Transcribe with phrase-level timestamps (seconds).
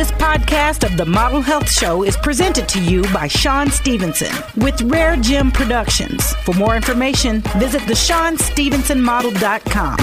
[0.00, 4.80] This podcast of the Model Health Show is presented to you by Shawn Stevenson with
[4.80, 6.32] Rare Gym Productions.
[6.36, 9.96] For more information, visit the ShawnStevensonModel.com.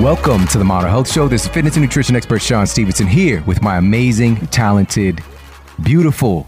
[0.00, 1.26] Welcome to the Model Health Show.
[1.26, 5.20] This is fitness and nutrition expert Shawn Stevenson here with my amazing, talented,
[5.82, 6.46] beautiful,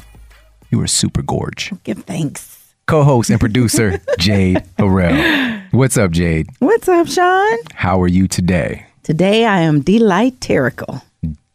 [0.71, 1.73] you are super gorge.
[1.83, 2.75] Give thanks.
[2.87, 5.65] Co-host and producer Jade Harrell.
[5.73, 6.47] What's up, Jade?
[6.61, 7.59] What's up, Shawn?
[7.75, 8.85] How are you today?
[9.09, 11.01] Today I am delighterical.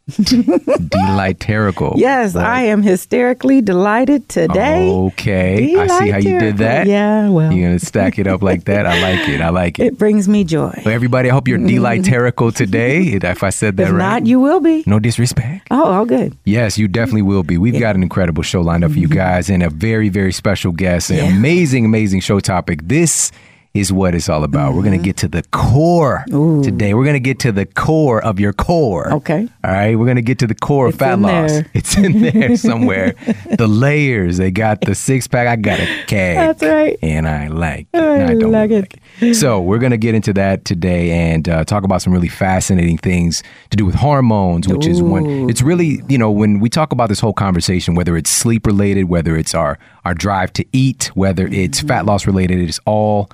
[0.10, 1.94] Delighterical.
[1.96, 2.44] Yes, What?
[2.44, 4.90] I am hysterically delighted today.
[4.90, 6.88] Okay, I see how you did that.
[6.88, 8.86] Yeah, well, You're gonna stack it up like that.
[8.86, 9.40] I like it.
[9.40, 9.86] I like it.
[9.86, 10.82] it brings me joy.
[10.84, 13.18] Well, everybody, I hope you're delighterical today.
[13.24, 13.98] If I said that If right.
[13.98, 14.82] not, you will be.
[14.86, 15.68] no disrespect.
[15.70, 16.36] Oh, all good.
[16.44, 17.56] Yes, you definitely will be.
[17.56, 20.72] We've got an incredible show lined up for you guys and a very, very special
[20.72, 21.10] guest.
[21.10, 21.26] An Mm-hmm.
[21.30, 21.38] Yeah.
[21.38, 22.80] amazing, amazing show topic.
[22.82, 23.30] This
[23.74, 24.72] is what it's all about.
[24.72, 24.88] We're Mm-hmm.
[24.88, 26.24] going to get to the core
[26.62, 26.94] today.
[26.94, 29.12] We're going to get to the core of your core.
[29.14, 29.48] Okay.
[29.64, 29.96] All right.
[29.96, 31.50] We're going to get to the core It's of fat loss.
[31.50, 31.66] there.
[31.74, 33.14] It's in there somewhere.
[33.58, 34.36] the layers.
[34.36, 35.48] They got the six pack.
[35.48, 36.36] I got a cake.
[36.36, 36.96] That's right.
[37.02, 37.98] And I like it.
[37.98, 38.80] I No, don't like it.
[38.80, 39.34] like it.
[39.34, 42.98] So we're going to get into that today and uh, talk about some really fascinating
[42.98, 46.92] things to do with hormones, which is when it's really, you know, when we talk
[46.92, 51.10] about this whole conversation, whether it's sleep related, whether it's our, our drive to eat,
[51.14, 51.88] whether it's Mm-hmm.
[51.88, 53.30] fat loss related, it's all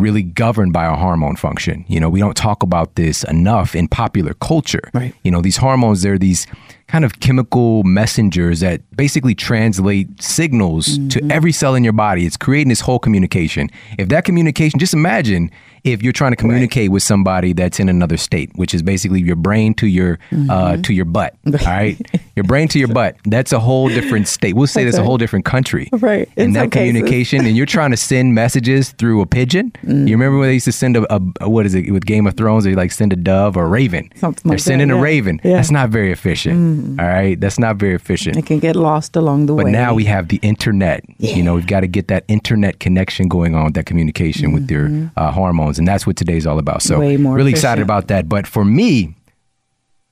[0.00, 1.84] really governed by our hormone function.
[1.88, 4.90] You know, we don't talk about this enough in popular culture.
[4.94, 5.14] Right.
[5.22, 6.46] You know, these hormones, they're these
[6.90, 12.26] kind of chemical messengers that basically translate signals to every cell in your body.
[12.26, 13.68] It's creating this whole communication.
[13.96, 15.52] If that communication, just imagine
[15.84, 19.36] if you're trying to communicate with somebody that's in another state, which is basically your
[19.36, 20.18] brain to your
[20.50, 21.36] uh, to your butt.
[21.46, 21.96] All right,
[22.34, 23.16] your brain to your butt.
[23.24, 24.54] That's a whole different state.
[24.56, 25.88] We'll say that's a whole different country.
[25.92, 26.28] Right.
[26.36, 26.90] In And that cases.
[26.90, 29.70] communication, and you're trying to send messages through a pigeon.
[29.84, 30.08] Mm.
[30.08, 32.36] You remember when they used to send a, a what is it with Game of
[32.36, 32.64] Thrones?
[32.64, 34.10] They like send a dove or a raven.
[34.16, 35.40] Something They're like that, sending a raven.
[35.44, 35.52] Yeah.
[35.52, 35.56] Mm.
[35.56, 36.79] That's not very efficient.
[36.98, 38.36] All right, that's not very efficient.
[38.36, 39.72] It can get lost along the But way.
[39.72, 41.04] But now we have the internet.
[41.18, 41.34] Yeah.
[41.36, 45.10] You know, we've got to get that internet connection going on, that communication with your
[45.16, 46.82] uh, hormones, and that's what today's all about.
[46.82, 47.26] So, Mm-hmm.
[47.28, 48.28] Really excited about that.
[48.28, 49.14] But for me,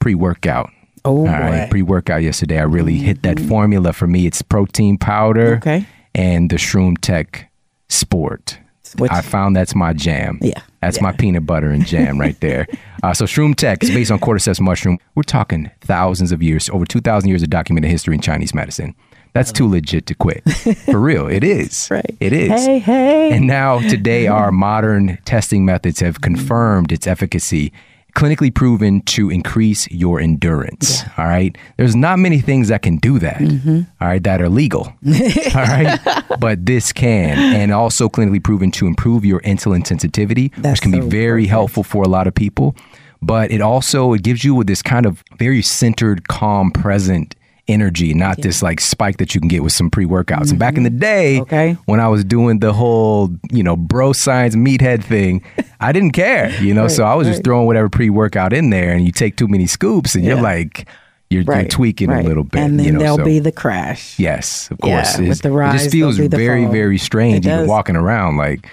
[0.01, 0.71] pre-workout.
[1.05, 1.31] Oh, All boy.
[1.31, 2.59] right, pre-workout yesterday.
[2.59, 4.27] I really hit that formula for me.
[4.27, 5.87] It's protein powder Okay.
[6.15, 7.51] and the Shroom Tech
[7.89, 8.59] Sport.
[8.97, 10.39] Which- I found that's my jam.
[10.43, 12.67] Yeah, That's my peanut butter and jam right there.
[13.03, 14.99] Uh, so Shroom Tech is based on cordyceps mushroom.
[15.15, 18.95] We're talking thousands of years, over 2,000 years of documented history in Chinese medicine.
[19.35, 20.43] That's too legit to quit.
[20.87, 21.89] For real, it is.
[21.91, 22.17] Right.
[22.19, 22.51] It is.
[22.67, 23.31] Hey, hey.
[23.33, 27.73] And now, today, our modern testing methods have confirmed its efficacy,
[28.19, 31.05] clinically proven to increase your endurance.
[31.17, 31.57] All right.
[31.77, 33.37] There's not many things that can do that.
[33.39, 33.83] Mm-hmm.
[34.01, 34.83] all right, that are legal.
[35.55, 36.01] all right.
[36.41, 40.91] But this can, and also clinically proven to improve your insulin sensitivity, That's which can
[40.91, 41.51] be very perfect.
[41.51, 42.75] helpful for a lot of people.
[43.23, 47.37] But it also it gives you with this kind of very centered, calm, present
[47.69, 50.51] energy, not this like spike that you can get with some pre-workouts.
[50.51, 51.43] And back in the day, Mm-hmm.
[51.43, 51.73] Okay.
[51.87, 55.43] when I was doing the whole, you know, bro science meathead thing,
[55.81, 59.05] I didn't care, you know, so I was just throwing whatever pre-workout in there and
[59.05, 60.89] you take too many scoops and you're like
[61.31, 62.25] you're, you're tweaking right.
[62.25, 62.99] a little bit, And then you know.
[63.01, 64.19] there'll so- be the crash.
[64.19, 65.19] Yes, of course.
[65.21, 66.73] Yeah, with the it rise, just feels there'll be the very, fall.
[66.73, 68.67] very strange It even walking around like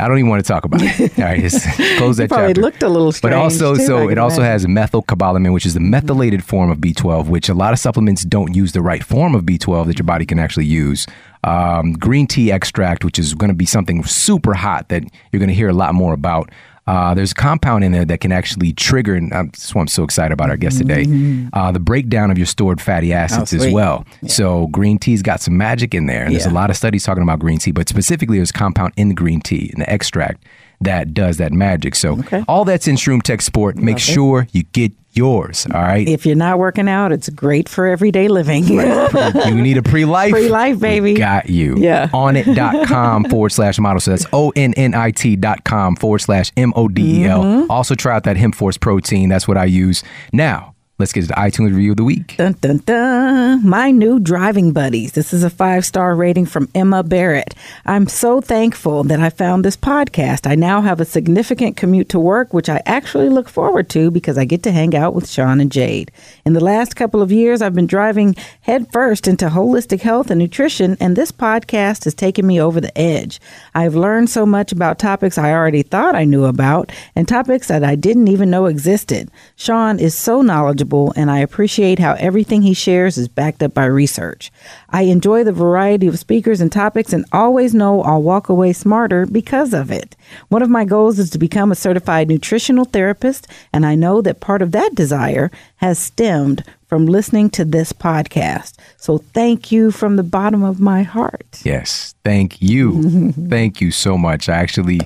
[0.00, 1.18] I don't even want to talk about it.
[1.18, 1.64] All right, just
[1.98, 2.60] close that probably chapter.
[2.62, 3.32] looked a little strange.
[3.32, 7.28] But also, too, so it also has methylcobalamin, which is the methylated form of B12,
[7.28, 10.26] which a lot of supplements don't use the right form of B12 that your body
[10.26, 11.06] can actually use.
[11.44, 15.48] Um, green tea extract, which is going to be something super hot that you're going
[15.48, 16.50] to hear a lot more about.
[16.86, 19.88] Uh, there's a compound in there that can actually trigger, and um, that's why I'm
[19.88, 21.06] so excited about our guest today,
[21.54, 23.62] uh, the breakdown of your stored fatty acids as Mm-hmm.
[23.62, 23.74] Oh, sweet.
[23.74, 24.06] well.
[24.28, 27.22] So green tea's got some magic in there, and there's a lot of studies talking
[27.22, 30.44] about green tea, but specifically there's a compound in the green tea, in the extract,
[30.84, 31.94] that does that magic.
[31.94, 32.44] So Okay.
[32.48, 33.76] all that's in Shroom Tech Sport.
[33.76, 35.66] Make sure you get yours.
[35.72, 36.08] All right.
[36.08, 38.64] If you're not working out, it's great for everyday living.
[38.68, 40.32] you need a pre-life.
[40.32, 41.12] Pre-life, baby.
[41.12, 41.76] We got you.
[41.78, 42.08] Yeah.
[42.08, 44.00] Onnit.com forward slash model.
[44.00, 47.42] So that's O-N-N-I-T dot com forward slash M-O-D-E-L.
[47.42, 47.70] Mm-hmm.
[47.70, 49.28] Also try out that Hemp Force protein.
[49.28, 50.02] That's what I use.
[50.32, 50.73] Now,
[51.04, 52.34] let's get to the iTunes review of the week.
[52.38, 53.68] Dun, dun, dun.
[53.68, 55.12] My new driving buddies.
[55.12, 57.54] This is a five star rating from Emma Barrett.
[57.84, 60.50] I'm so thankful that I found this podcast.
[60.50, 64.38] I now have a significant commute to work, which I actually look forward to because
[64.38, 66.10] I get to hang out with Shawn and Jade.
[66.46, 70.96] In the last couple of years, I've been driving headfirst into holistic health and nutrition,
[71.00, 73.42] and this podcast has taken me over the edge.
[73.74, 77.84] I've learned so much about topics I already thought I knew about and topics that
[77.84, 79.30] I didn't even know existed.
[79.56, 83.86] Shawn is so knowledgeable and I appreciate how everything he shares is backed up by
[83.86, 84.50] research.
[84.90, 89.26] I enjoy the variety of speakers and topics and always know I'll walk away smarter
[89.26, 90.16] because of it.
[90.48, 94.40] One of my goals is to become a certified nutritional therapist, and I know that
[94.40, 98.78] part of that desire has stemmed from listening to this podcast.
[98.96, 101.60] So thank you from the bottom of my heart.
[101.64, 103.32] Yes, thank you.
[103.48, 104.48] thank you so much.
[104.48, 105.00] I actually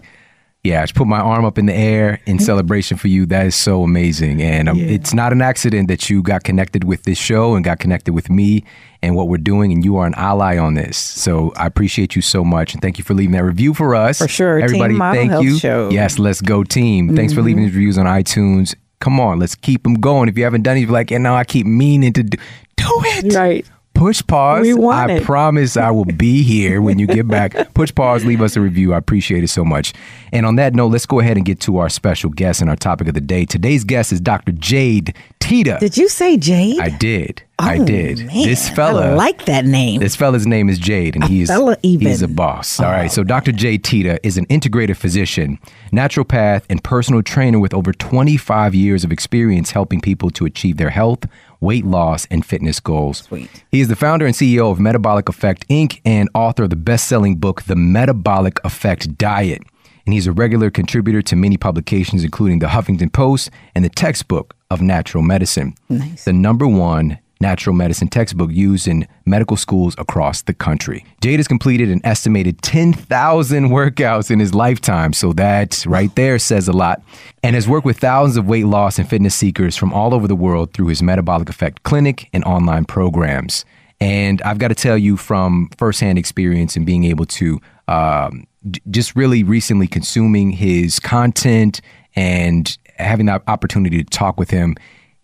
[0.64, 3.26] yeah, I just put my arm up in the air in celebration for you.
[3.26, 4.43] That is so amazing.
[4.43, 4.87] And um, yeah.
[4.87, 8.28] it's not an accident that you got connected with this show and got connected with
[8.28, 8.64] me
[9.00, 9.72] and what we're doing.
[9.72, 10.96] And you are an ally on this.
[10.96, 12.75] So I appreciate you so much.
[12.75, 14.19] And thank you for leaving that review for us.
[14.19, 14.58] For sure.
[14.58, 15.58] Everybody, team thank Health you.
[15.58, 15.90] Show.
[15.90, 17.06] Yes, let's go, team.
[17.06, 17.16] Mm-hmm.
[17.16, 18.75] Thanks for leaving these reviews on iTunes.
[19.00, 20.28] Come on, let's keep them going.
[20.28, 22.37] If you haven't done it, you're like, you now I keep meaning to do,
[22.76, 23.32] do it.
[23.32, 23.64] Right
[23.98, 24.62] push pause.
[24.62, 25.24] We want I it.
[25.24, 27.74] promise I will be here when you get back.
[27.74, 28.94] push pause, leave us a review.
[28.94, 29.92] I appreciate it so much.
[30.32, 32.76] And on that note, let's go ahead and get to our special guest and our
[32.76, 33.44] topic of the day.
[33.44, 34.52] Today's guest is Dr.
[34.52, 35.78] Jade Teta.
[35.80, 36.80] Did you say Jade?
[36.80, 37.42] I did.
[37.60, 38.18] Oh, I did.
[38.18, 40.00] Man, this fella I like that name.
[40.00, 41.50] This fella's name is Jade, and he's
[41.82, 42.78] he's a boss.
[42.78, 42.90] All oh.
[42.90, 43.10] right.
[43.10, 43.50] So Dr.
[43.50, 45.58] Jade Teta is an integrative physician,
[45.92, 50.90] naturopath, and personal trainer with over 25 years of experience helping people to achieve their
[50.90, 51.24] health,
[51.60, 53.19] weight loss, and fitness goals.
[53.19, 53.64] Sweet.
[53.70, 56.00] He is the founder and CEO of Metabolic Effect Inc.
[56.05, 59.62] and author of the best-selling book The Metabolic Effect Diet.
[60.06, 64.56] And he's a regular contributor to many publications, including the Huffington Post and the textbook
[64.70, 65.75] of natural medicine.
[65.88, 66.25] Nice.
[66.25, 71.05] The number one natural medicine textbook used in medical schools across the country.
[71.20, 76.69] Jade has completed an estimated 10,000 workouts in his lifetime, so that right there says
[76.69, 77.02] a lot,
[77.43, 80.37] and has worked with thousands of weight loss and fitness seekers from all over the
[80.37, 83.64] world through his Metabolic Effect Clinic and online programs.
[84.00, 88.81] And I've got to tell you from firsthand experience and being able to um, d-
[88.91, 91.81] just really recently consuming his content
[92.14, 94.76] and having the opportunity to talk with him,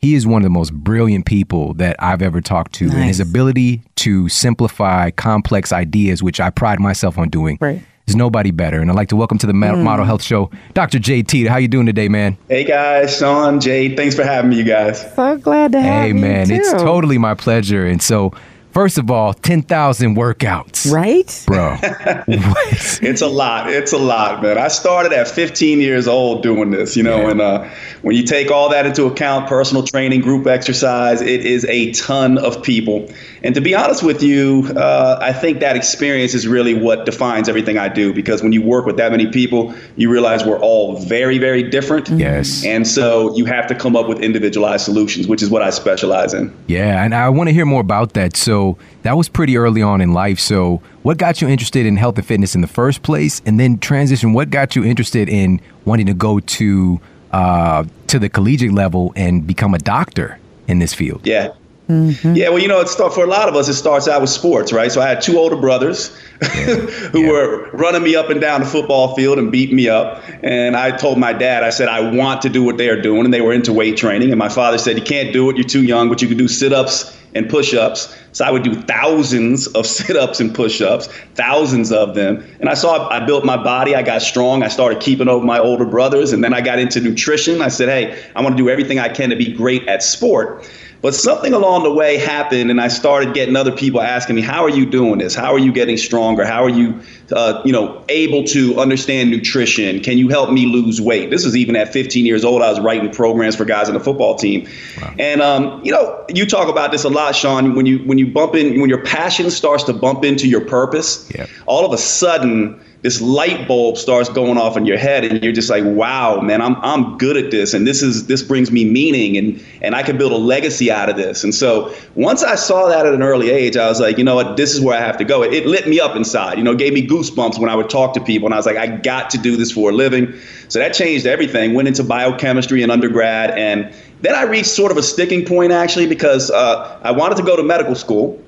[0.04, 2.86] he is one of the most brilliant people that I've ever talked to.
[2.86, 2.94] Nice.
[2.94, 7.56] And his ability to simplify complex ideas, which I pride myself on doing.
[7.58, 7.82] Right.
[8.04, 8.82] There's nobody better.
[8.82, 9.82] And I'd like to welcome to the mm.
[9.82, 10.98] Model Health Show, Dr.
[10.98, 11.26] JT.
[11.26, 11.50] Teta.
[11.50, 12.36] How you doing today, man?
[12.48, 13.16] Hey, guys.
[13.16, 15.10] Shawn, Jade, thanks for having me, you guys.
[15.14, 16.48] So glad to have hey, you, Hey, man.
[16.48, 16.54] Too.
[16.56, 17.86] It's totally my pleasure.
[17.86, 18.34] And so
[18.74, 20.92] First of all, 10,000 workouts.
[20.92, 21.44] Right?
[21.46, 21.78] Bro.
[22.26, 23.70] it's a lot.
[23.70, 24.58] It's a lot, man.
[24.58, 27.30] I started at 15 years old doing this, you know, yeah.
[27.30, 27.70] and uh,
[28.02, 32.36] when you take all that into account, personal training, group exercise, it is a ton
[32.36, 33.08] of people.
[33.44, 37.48] And to be honest with you, uh, I think that experience is really what defines
[37.48, 40.98] everything I do because when you work with that many people, you realize we're all
[40.98, 42.08] very, very different.
[42.08, 42.64] Yes.
[42.64, 46.34] And so you have to come up with individualized solutions, which is what I specialize
[46.34, 46.52] in.
[46.66, 47.04] Yeah.
[47.04, 48.36] And I want to hear more about that.
[48.36, 48.63] So,
[49.02, 50.38] that was pretty early on in life.
[50.38, 53.78] So what got you interested in health and fitness in the first place, and then
[53.78, 54.32] transition?
[54.32, 57.00] What got you interested in wanting to go to
[57.32, 60.38] uh, to the collegiate level and become a doctor
[60.68, 61.26] in this field?
[61.26, 61.52] Yeah.
[61.88, 62.34] Mm-hmm.
[62.34, 64.30] Yeah, well, you know, it's start, for a lot of us, it starts out with
[64.30, 64.90] sports, right?
[64.90, 66.48] So I had two older brothers yeah.
[67.12, 67.30] who yeah.
[67.30, 70.22] were running me up and down the football field and beating me up.
[70.42, 73.26] And I told my dad, I said, I want to do what they're doing.
[73.26, 74.30] And they were into weight training.
[74.30, 75.56] And my father said, You can't do it.
[75.56, 78.16] You're too young, but you can do sit ups and push ups.
[78.32, 82.44] So I would do thousands of sit ups and push ups, thousands of them.
[82.60, 83.94] And I saw I built my body.
[83.94, 84.62] I got strong.
[84.62, 86.32] I started keeping up with my older brothers.
[86.32, 87.62] And then I got into nutrition.
[87.62, 90.68] I said, Hey, I want to do everything I can to be great at sport.
[91.04, 94.64] But something along the way happened, and I started getting other people asking me, "How
[94.64, 95.34] are you doing this?
[95.34, 96.46] How are you getting stronger?
[96.46, 96.98] How are you,
[97.30, 100.00] uh, you know, able to understand nutrition?
[100.00, 102.62] Can you help me lose weight?" This was even at 15 years old.
[102.62, 104.66] I was writing programs for guys on the football team,
[104.98, 105.14] wow.
[105.18, 107.74] and um, you know, you talk about this a lot, Shawn.
[107.74, 111.30] When you when you bump in, when your passion starts to bump into your purpose,
[111.34, 111.44] yeah.
[111.66, 115.52] all of a sudden this light bulb starts going off in your head and you're
[115.52, 117.74] just like wow man i'm i'm good at this.
[117.74, 121.10] And this is this brings me meaning and and i can build a legacy out
[121.10, 121.44] of this.
[121.44, 124.34] And so once i saw that at an early age i was like you know
[124.34, 124.56] what?
[124.56, 125.42] This is where i have to go.
[125.42, 128.14] It, it lit me up inside you know gave me goosebumps when i would talk
[128.14, 130.32] to people and i was like i got to do this for a living.
[130.68, 131.74] So that changed everything.
[131.74, 136.06] Went into biochemistry in undergrad and then i reached sort of a sticking point actually
[136.06, 138.42] because uh, i wanted to go to medical school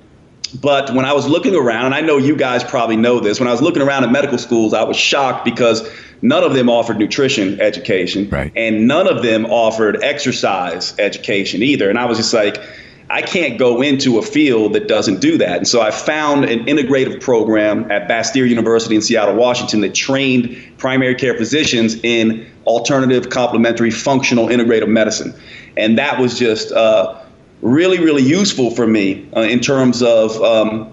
[0.48, 3.48] but when I was looking around, and I know you guys probably know this, when
[3.48, 5.88] I was looking around at medical schools, I was shocked because
[6.22, 8.52] none of them offered nutrition education, right.
[8.56, 11.90] and none of them offered exercise education either.
[11.90, 12.60] And I was just like,
[13.08, 15.58] I can't go into a field that doesn't do that.
[15.58, 20.56] And so I found an integrative program at Bastyr University in Seattle, Washington that trained
[20.78, 25.32] primary care physicians in alternative, complementary, functional, integrative medicine.
[25.76, 27.20] And that was just, uh,
[27.62, 30.92] really, really useful for me uh, in terms of um,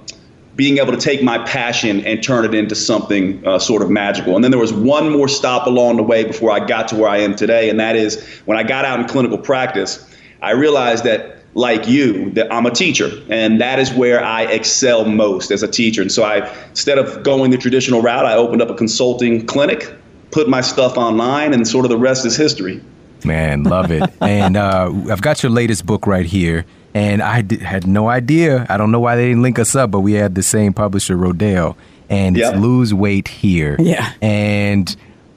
[0.55, 4.35] being able to take my passion and turn it into something uh, sort of magical.
[4.35, 7.09] And then there was one more stop along the way before I got to where
[7.09, 10.09] I am today, and that is when I got out in clinical practice.
[10.41, 15.05] I realized that like you that I'm a teacher and that is where I excel
[15.05, 16.01] most as a teacher.
[16.01, 19.93] And so I instead of going the traditional route, I opened up a consulting clinic,
[20.31, 22.81] put my stuff online and sort of the rest is history.
[23.25, 24.03] Man, love it.
[24.21, 26.65] and uh, I've got your latest book right here.
[26.95, 28.67] And I had no idea.
[28.69, 31.17] I don't know why they didn't link us up, but we had the same publisher,
[31.17, 31.75] Rodale.
[32.07, 32.53] And yep.
[32.53, 33.75] it's Lose Weight Here.
[33.79, 34.13] Yeah.
[34.21, 34.95] And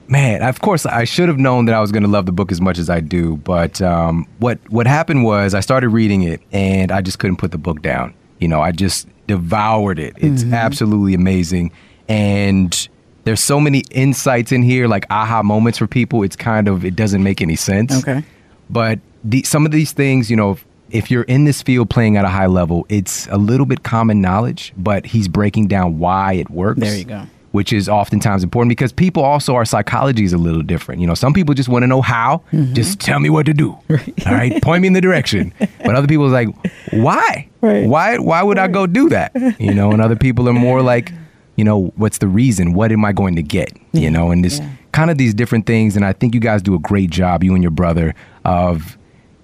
[0.08, 2.52] man, of course, I should have known that I was going to love the book
[2.52, 3.36] as much as I do.
[3.38, 7.52] But um, what what happened was I started reading it, and I just couldn't put
[7.52, 8.14] the book down.
[8.38, 10.14] You know, I just devoured it.
[10.18, 10.54] It's mm-hmm.
[10.54, 11.72] absolutely amazing,
[12.08, 12.88] and
[13.26, 16.22] there's so many insights in here, like aha moments for people.
[16.22, 17.92] It's kind of it doesn't make any sense.
[17.98, 18.22] Okay,
[18.70, 20.58] but the, some of these things, you know.
[20.88, 24.20] If you're in this field playing at a high level, it's a little bit common
[24.20, 26.78] knowledge, but he's breaking down why it works.
[26.78, 30.60] There you go which is oftentimes important because people also our psychology is a little
[30.60, 31.00] different.
[31.00, 32.42] You know, some people just want to know how.
[32.52, 32.74] Mm-hmm.
[32.74, 33.78] Just tell me what to do.
[33.88, 34.26] Right.
[34.26, 35.54] All right, point me in the direction.
[35.58, 36.48] But other people are like,
[36.90, 37.48] why?
[37.62, 37.88] Right.
[37.88, 38.18] Why?
[38.18, 38.68] Why would right.
[38.68, 39.32] I go do that?
[39.58, 41.12] You know, and other people are more like,
[41.56, 42.72] you know, what's the reason?
[42.74, 43.76] What am I going to get?
[43.92, 44.02] Yeah.
[44.02, 44.70] You know, and this yeah.
[44.92, 45.96] kind of these different things.
[45.96, 48.96] And I think you guys do a great job, you and your brother, of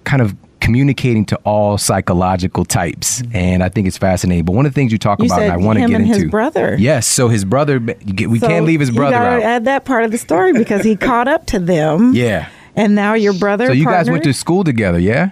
[0.03, 3.35] kind of communicating to all psychological types, mm-hmm.
[3.35, 4.45] and I think it's fascinating.
[4.45, 6.13] But one of the things you talk you about, and I want to get into,
[6.13, 6.77] his brother.
[6.79, 7.79] Yes, so his brother.
[7.79, 9.41] We so can't leave his brother you out.
[9.41, 12.13] Add that part of the story because he caught up to them.
[12.13, 13.67] Yeah, and now your brother.
[13.67, 15.31] So you guys went to school together, yeah?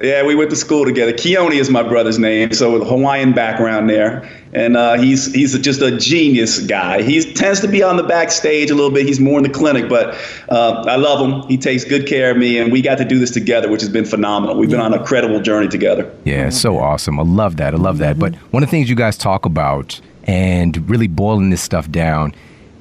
[0.00, 1.12] Yeah, we went to school together.
[1.12, 5.94] Keoni is my brother's name, so Hawaiian background there, and uh, he's he's just a
[5.98, 7.02] genius guy.
[7.02, 9.04] He tends to be on the backstage a little bit.
[9.04, 10.14] He's more in the clinic, but
[10.48, 11.46] uh, I love him.
[11.48, 13.90] He takes good care of me, and we got to do this together, which has
[13.90, 14.56] been phenomenal.
[14.56, 16.10] We've been on a credible journey together.
[16.24, 17.20] Yeah, so awesome.
[17.20, 17.74] I love that.
[17.74, 18.18] I love that.
[18.18, 22.34] But one of the things you guys talk about and really boiling this stuff down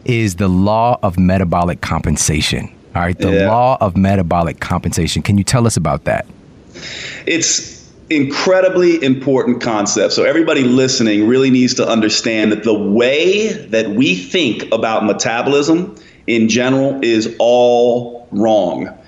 [0.06, 2.74] is the law of metabolic compensation.
[2.96, 3.50] All right, the yeah.
[3.50, 5.22] law of metabolic compensation.
[5.22, 6.26] Can you tell us about that?
[7.26, 10.14] It's incredibly important concept.
[10.14, 15.96] So everybody listening really needs to understand that the way that we think about metabolism
[16.26, 19.00] in general is all wrong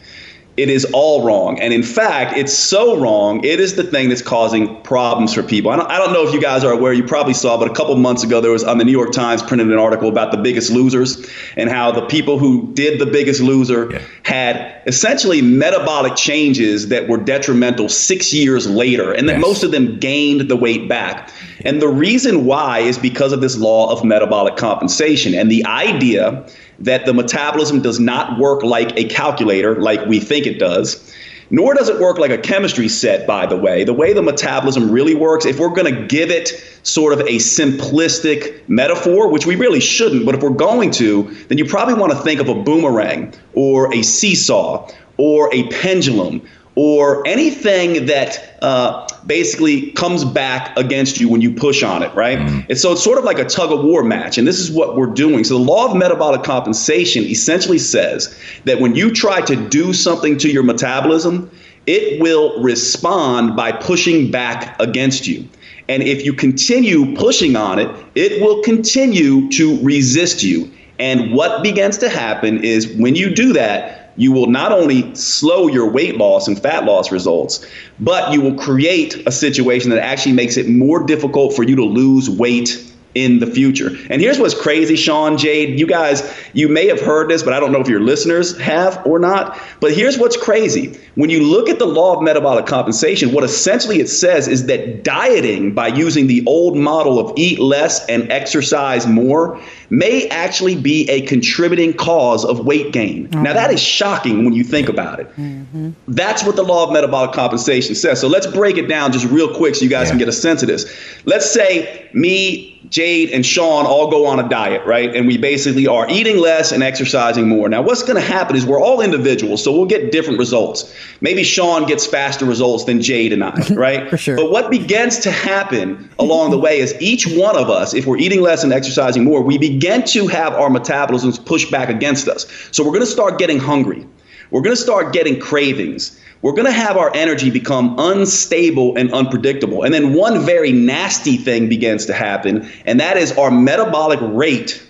[0.57, 1.59] it is all wrong.
[1.59, 5.71] And in fact, it's so wrong, it is the thing that's causing problems for people.
[5.71, 7.73] I don't, I don't know if you guys are aware, you probably saw, but a
[7.73, 10.37] couple months ago, there was on the New York Times printed an article about the
[10.37, 11.25] biggest losers
[11.55, 14.01] and how the people who did the biggest loser yeah.
[14.23, 19.41] had essentially metabolic changes that were detrimental six years later, and that yes.
[19.41, 21.31] most of them gained the weight back.
[21.63, 26.45] And the reason why is because of this law of metabolic compensation and the idea
[26.79, 31.10] that the metabolism does not work like a calculator, like we think it does.
[31.51, 33.83] Nor does it work like a chemistry set, by the way.
[33.83, 36.49] The way the metabolism really works, if we're going to give it
[36.83, 41.57] sort of a simplistic metaphor, which we really shouldn't, but if we're going to, then
[41.57, 46.41] you probably want to think of a boomerang or a seesaw or a pendulum
[46.75, 52.39] or anything that uh, basically comes back against you when you push on it, right?
[52.39, 52.69] Mm.
[52.69, 54.37] And so it's sort of like a tug of war match.
[54.37, 55.43] And this is what we're doing.
[55.43, 60.37] So the law of metabolic compensation essentially says that when you try to do something
[60.37, 61.51] to your metabolism,
[61.87, 65.47] it will respond by pushing back against you.
[65.89, 70.71] And if you continue pushing on it, it will continue to resist you.
[70.99, 75.67] And what begins to happen is when you do that, you will not only slow
[75.67, 77.65] your weight loss and fat loss results,
[77.99, 81.83] but you will create a situation that actually makes it more difficult for you to
[81.85, 83.89] lose weight in the future.
[84.09, 85.79] And here's what's crazy, Shawn, Jade.
[85.79, 89.05] You guys, you may have heard this, but I don't know if your listeners have
[89.05, 89.59] or not.
[89.79, 90.97] But here's what's crazy.
[91.15, 95.03] When you look at the law of metabolic compensation, what essentially it says is that
[95.03, 101.09] dieting by using the old model of eat less and exercise more may actually be
[101.09, 103.27] a contributing cause of weight gain.
[103.27, 103.41] Okay.
[103.41, 105.27] Now, that is shocking when you think about it.
[105.35, 105.91] Mm-hmm.
[106.07, 108.21] That's what the law of metabolic compensation says.
[108.21, 110.11] So let's break it down just real quick so you guys yeah.
[110.11, 110.85] can get a sense of this.
[111.25, 115.15] Let's say me, Jade, and Shawn all go on a diet, right?
[115.15, 117.69] And we basically are eating less and exercising more.
[117.69, 120.93] Now, what's going to happen is we're all individuals, so we'll get different results.
[121.21, 124.09] Maybe Shawn gets faster results than Jade and I, right?
[124.09, 124.35] For sure.
[124.35, 128.17] But what begins to happen along the way is each one of us, if we're
[128.17, 132.47] eating less and exercising more, we begin to have our metabolisms push back against us.
[132.71, 134.07] So we're going to start getting hungry.
[134.51, 136.19] We're going to start getting cravings.
[136.41, 139.83] We're going to have our energy become unstable and unpredictable.
[139.83, 144.83] And then one very nasty thing begins to happen, and that is our metabolic rate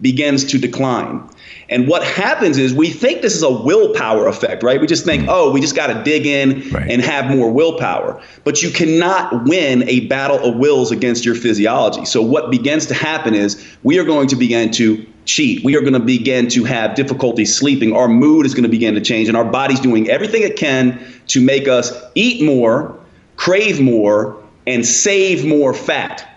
[0.00, 1.28] begins to decline.
[1.68, 4.80] And what happens is we think this is a willpower effect, right?
[4.80, 6.90] We just think, oh, we just got to dig in right.
[6.90, 8.20] and have more willpower.
[8.44, 12.04] But you cannot win a battle of wills against your physiology.
[12.04, 15.64] So what begins to happen is we are going to begin to cheat.
[15.64, 17.94] We are going to begin to have difficulty sleeping.
[17.94, 20.98] Our mood is going to begin to change, and our body's doing everything it can
[21.28, 22.98] to make us eat more,
[23.36, 26.28] crave more, and save more fat.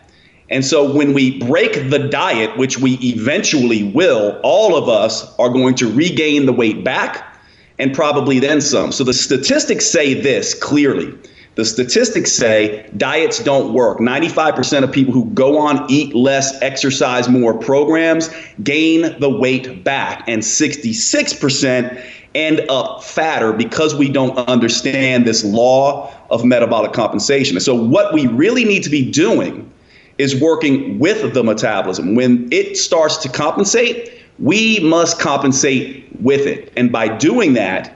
[0.49, 5.49] And so when we break the diet, which we eventually will, all of us are
[5.49, 7.39] going to regain the weight back
[7.79, 8.91] and probably then some.
[8.91, 11.13] So the statistics say this clearly.
[11.55, 13.99] The statistics say diets don't work.
[13.99, 18.29] 95% of people who go on eat less, exercise more programs
[18.61, 22.03] gain the weight back, and 66%
[22.35, 27.55] end up fatter because we don't understand this law of metabolic compensation.
[27.55, 29.71] And so, what we really need to be doing
[30.17, 32.15] is working with the metabolism.
[32.15, 36.71] When it starts to compensate, we must compensate with it.
[36.75, 37.93] And by doing that,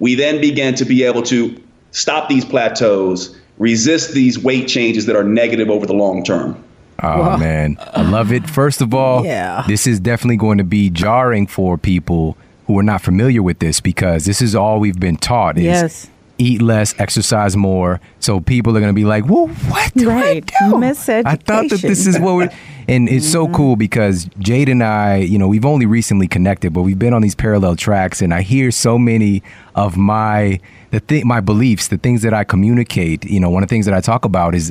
[0.00, 5.16] we then begin to be able to stop these plateaus, resist these weight changes that
[5.16, 6.62] are negative over the long term.
[7.02, 8.48] Oh man, I love it.
[8.48, 9.64] First of all, yeah.
[9.66, 13.80] this is definitely going to be jarring for people who are not familiar with this
[13.80, 16.10] because this is all we've been taught is yes.
[16.38, 18.00] Eat less, exercise more.
[18.20, 20.44] So people are going to be like, "Well, what do right.
[20.60, 21.26] I do?" Miseducation.
[21.26, 22.50] I thought that this is what we're
[22.88, 26.82] and it's so cool because Jade and I, you know, we've only recently connected, but
[26.82, 29.42] we've been on these parallel tracks and I hear so many
[29.74, 33.68] of my the thing my beliefs, the things that I communicate, you know, one of
[33.68, 34.70] the things that I talk about is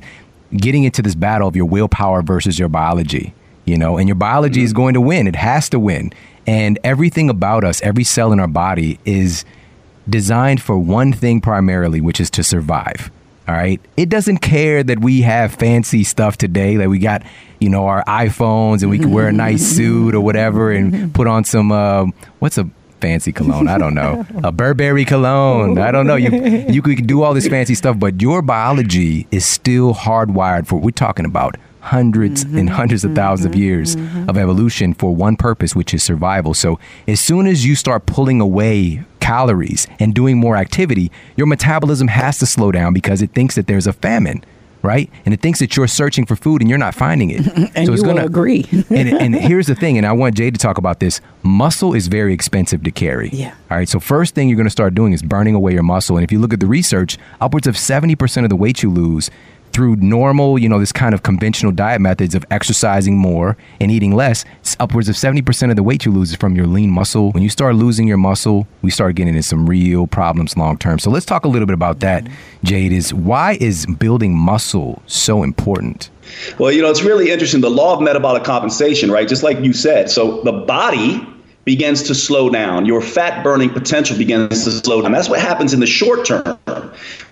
[0.55, 3.33] getting into this battle of your willpower versus your biology,
[3.65, 4.81] you know, and your biology is mm-hmm.
[4.81, 5.27] going to win.
[5.27, 6.13] It has to win.
[6.47, 9.43] And everything about us, every cell in our body is
[10.09, 13.11] designed for one thing primarily, which is to survive.
[13.47, 13.79] All right.
[13.95, 17.21] It doesn't care that we have fancy stuff today, that we got,
[17.59, 21.27] you know, our iPhones and we can wear a nice suit or whatever and put
[21.27, 22.05] on some, uh,
[22.39, 22.67] what's a
[23.01, 23.67] fancy cologne?
[23.67, 24.25] I don't know.
[24.43, 25.77] A Burberry cologne.
[25.77, 26.15] I don't know.
[26.15, 26.31] You,
[26.69, 30.89] you could do all this fancy stuff, but your biology is still hardwired for, we're
[30.89, 31.55] talking about
[31.85, 32.57] hundreds mm-hmm.
[32.57, 33.61] and hundreds of thousands of mm-hmm.
[33.61, 34.27] years mm-hmm.
[34.27, 36.53] of evolution for one purpose, which is survival.
[36.53, 42.07] So as soon as you start pulling away calories and doing more activity, your metabolism
[42.07, 44.43] has to slow down because it thinks that there's a famine.
[44.81, 47.41] Right, and it thinks that you're searching for food and you're not finding it.
[47.75, 48.67] And so it's will gonna agree.
[48.91, 51.21] and, and here's the thing, and I want Jay to talk about this.
[51.41, 53.29] Muscle is very expensive to carry.
[53.33, 53.55] Yeah.
[53.71, 53.89] All right.
[53.89, 56.17] So first thing you're going to start doing is burning away your muscle.
[56.17, 59.31] And if you look at the research, upwards of 70% of the weight you lose
[59.75, 64.15] through normal, you know, this kind of conventional diet methods of exercising more and eating
[64.15, 67.33] less, it's upwards of 70% of the weight you lose is from your lean muscle.
[67.33, 70.97] When you start losing your muscle, we start getting into some real problems long term.
[70.97, 72.25] So let's talk a little bit about that,
[72.63, 72.93] Jade.
[72.93, 76.09] Is why is building muscle so important?
[76.57, 77.59] Well, you know, it's really interesting.
[77.59, 79.27] The law of metabolic compensation, right?
[79.27, 80.09] Just like you said.
[80.09, 81.27] So the body
[81.65, 82.85] begins to slow down.
[82.85, 85.11] Your fat burning potential begins to slow down.
[85.11, 86.57] That's what happens in the short term.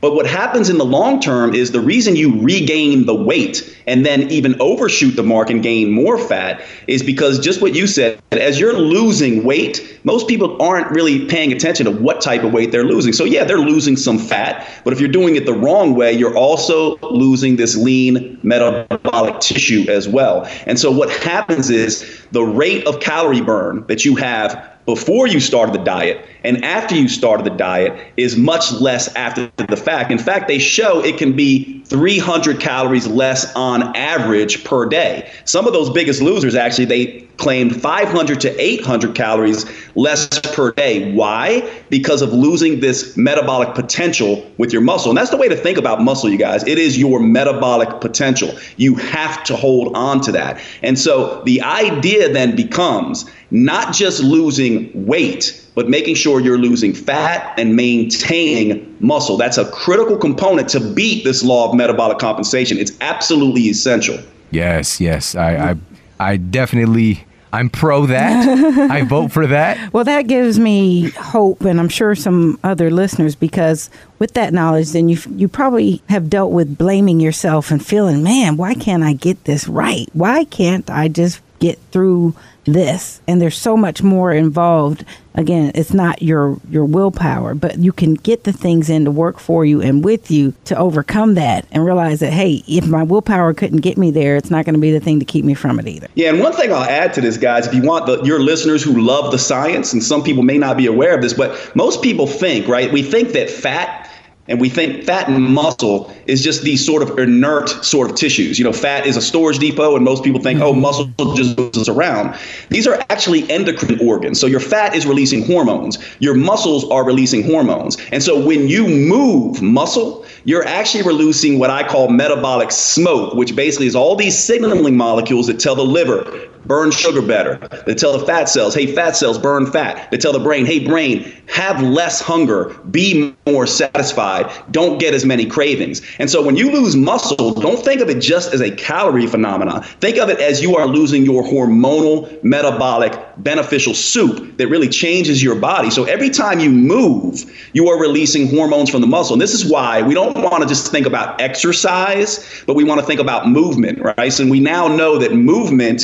[0.03, 4.05] But what happens in the long term is the reason you regain the weight and
[4.05, 8.21] then even overshoot the mark and gain more fat is because just what you said,
[8.33, 12.73] as you're losing weight, most people aren't really paying attention to what type of weight
[12.73, 13.13] they're losing.
[13.13, 16.35] So, yeah, they're losing some fat, but if you're doing it the wrong way, you're
[16.35, 20.45] also losing this lean metabolic tissue as well.
[20.67, 25.39] And so, what happens is the rate of calorie burn that you have before you
[25.39, 30.11] started the diet and after you started the diet is much less after the fact.
[30.11, 35.31] In fact, they show it can be 300 calories less on average per day.
[35.45, 39.65] Some of those biggest losers actually they claimed 500 to 800 calories
[39.95, 41.11] less per day.
[41.13, 41.69] Why?
[41.89, 45.09] Because of losing this metabolic potential with your muscle.
[45.09, 46.63] And that's the way to think about muscle, you guys.
[46.67, 48.53] It is your metabolic potential.
[48.77, 50.61] You have to hold on to that.
[50.83, 56.93] And so the idea then becomes not just losing weight, but making sure you're losing
[56.93, 59.37] fat and maintaining muscle.
[59.37, 62.79] That's a critical component to beat this law of metabolic compensation.
[62.79, 64.17] It's absolutely essential.
[64.49, 65.35] Yes, yes.
[65.35, 65.75] I, I,
[66.19, 67.23] I definitely.
[67.51, 68.89] I'm pro that.
[68.89, 69.93] I vote for that.
[69.93, 74.89] Well, that gives me hope, and I'm sure some other listeners, because with that knowledge,
[74.89, 79.13] then you you probably have dealt with blaming yourself and feeling, man, why can't I
[79.13, 80.09] get this right?
[80.13, 83.21] Why can't I just get through this?
[83.27, 85.05] And there's so much more involved.
[85.35, 89.39] Again, it's not your your willpower, but you can get the things in to work
[89.39, 93.53] for you and with you to overcome that and realize that hey, if my willpower
[93.53, 95.79] couldn't get me there, it's not going to be the thing to keep me from
[95.79, 96.07] it either.
[96.15, 98.83] Yeah, and one thing I'll add to this, guys, if you want the, your listeners
[98.83, 102.03] who love the science, and some people may not be aware of this, but most
[102.03, 102.91] people think, right?
[102.91, 104.09] We think that fat
[104.47, 108.59] and we think fat and muscle is just these sort of inert sort of tissues.
[108.59, 110.81] You know, fat is a storage depot, and most people think, oh, mm-hmm.
[110.81, 112.37] muscle just moves around.
[112.69, 114.39] These are actually endocrine organs.
[114.39, 117.97] So your fat is releasing hormones, your muscles are releasing hormones.
[118.11, 123.55] And so when you move muscle, you're actually releasing what I call metabolic smoke, which
[123.55, 127.57] basically is all these signaling molecules that tell the liver, burn sugar better.
[127.85, 130.09] They tell the fat cells, hey, fat cells, burn fat.
[130.11, 135.25] They tell the brain, hey, brain, have less hunger, be more satisfied, don't get as
[135.25, 136.01] many cravings.
[136.19, 139.83] And so when you lose muscle, don't think of it just as a calorie phenomenon.
[139.83, 145.43] Think of it as you are losing your hormonal, metabolic, beneficial soup that really changes
[145.43, 145.89] your body.
[145.89, 149.33] So every time you move, you are releasing hormones from the muscle.
[149.33, 153.01] And this is why we don't want to just think about exercise, but we want
[153.01, 154.31] to think about movement, right?
[154.31, 156.03] So we now know that movement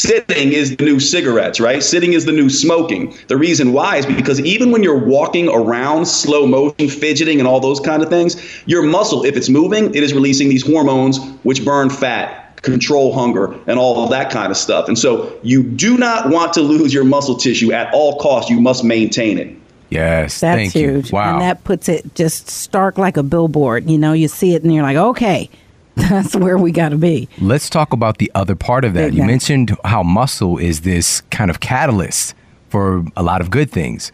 [0.00, 1.82] Sitting is the new cigarettes, right?
[1.82, 3.14] Sitting is the new smoking.
[3.28, 7.60] The reason why is because even when you're walking around slow motion, fidgeting, and all
[7.60, 11.66] those kind of things, your muscle, if it's moving, it is releasing these hormones which
[11.66, 14.88] burn fat, control hunger, and all of that kind of stuff.
[14.88, 18.50] And so you do not want to lose your muscle tissue at all costs.
[18.50, 19.54] You must maintain it.
[19.90, 21.10] Yes, that's huge.
[21.10, 21.16] You.
[21.16, 21.34] Wow.
[21.34, 23.90] And that puts it just stark like a billboard.
[23.90, 25.50] You know, you see it and you're like, okay,
[25.96, 27.28] that's where we got to be.
[27.40, 29.08] Let's talk about the other part of that.
[29.08, 29.20] Exactly.
[29.20, 32.34] You mentioned how muscle is this kind of catalyst
[32.68, 34.12] for a lot of good things.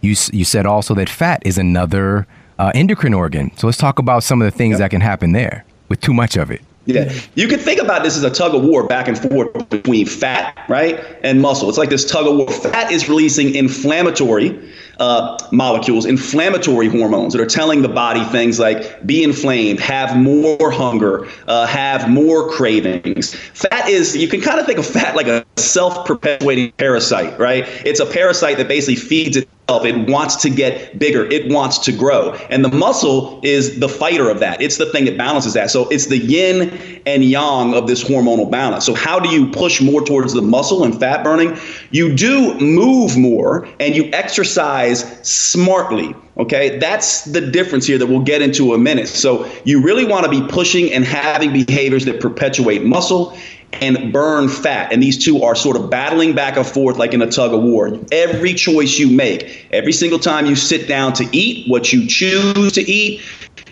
[0.00, 2.26] You you said also that fat is another
[2.58, 3.50] uh, endocrine organ.
[3.56, 4.78] So let's talk about some of the things yep.
[4.78, 6.62] that can happen there with too much of it.
[6.86, 10.06] Yeah, you can think about this as a tug of war back and forth between
[10.06, 11.68] fat, right, and muscle.
[11.68, 12.50] It's like this tug of war.
[12.50, 14.58] Fat is releasing inflammatory
[14.98, 20.70] uh, molecules, inflammatory hormones that are telling the body things like be inflamed, have more
[20.70, 23.34] hunger, uh, have more cravings.
[23.34, 27.64] Fat is, you can kind of think of fat like a self perpetuating parasite, right?
[27.84, 29.36] It's a parasite that basically feeds
[29.68, 31.26] it wants to get bigger.
[31.26, 32.32] It wants to grow.
[32.48, 34.62] And the muscle is the fighter of that.
[34.62, 35.70] It's the thing that balances that.
[35.70, 38.86] So it's the yin and yang of this hormonal balance.
[38.86, 41.58] So how do you push more towards the muscle and fat burning?
[41.90, 46.14] You do move more and you exercise smartly.
[46.38, 49.08] Okay, that's the difference here that we'll get into a minute.
[49.08, 53.36] So you really want to be pushing and having behaviors that perpetuate muscle
[53.74, 54.92] and burn fat.
[54.92, 57.62] And these two are sort of battling back and forth like in a tug of
[57.62, 57.98] war.
[58.10, 62.72] Every choice you make, every single time you sit down to eat what you choose
[62.72, 63.22] to eat,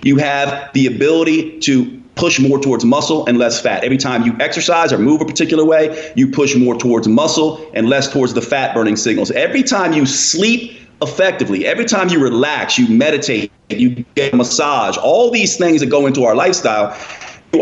[0.02, 3.84] you have the ability to push more towards muscle and less fat.
[3.84, 7.88] Every time you exercise or move a particular way, you push more towards muscle and
[7.88, 9.30] less towards the fat burning signals.
[9.30, 14.96] Every time you sleep effectively, every time you relax, you meditate, you get a massage,
[14.96, 16.96] all these things that go into our lifestyle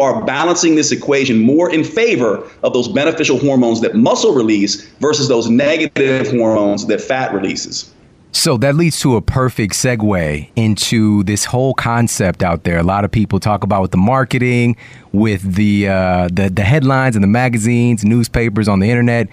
[0.01, 5.29] are balancing this equation more in favor of those beneficial hormones that muscle release versus
[5.29, 7.93] those negative hormones that fat releases.
[8.33, 12.79] So that leads to a perfect segue into this whole concept out there.
[12.79, 14.77] A lot of people talk about with the marketing,
[15.13, 19.29] with the, uh, the the headlines and the magazines, newspapers on the internet.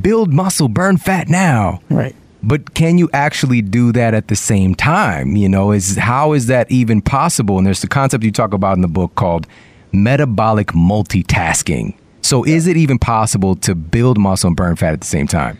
[0.00, 1.80] Build muscle, burn fat now.
[1.90, 2.14] Right.
[2.42, 5.34] But can you actually do that at the same time?
[5.34, 7.58] You know, is how is that even possible?
[7.58, 9.46] And there's the concept you talk about in the book called
[9.92, 11.94] metabolic multitasking.
[12.22, 15.58] So, is it even possible to build muscle and burn fat at the same time?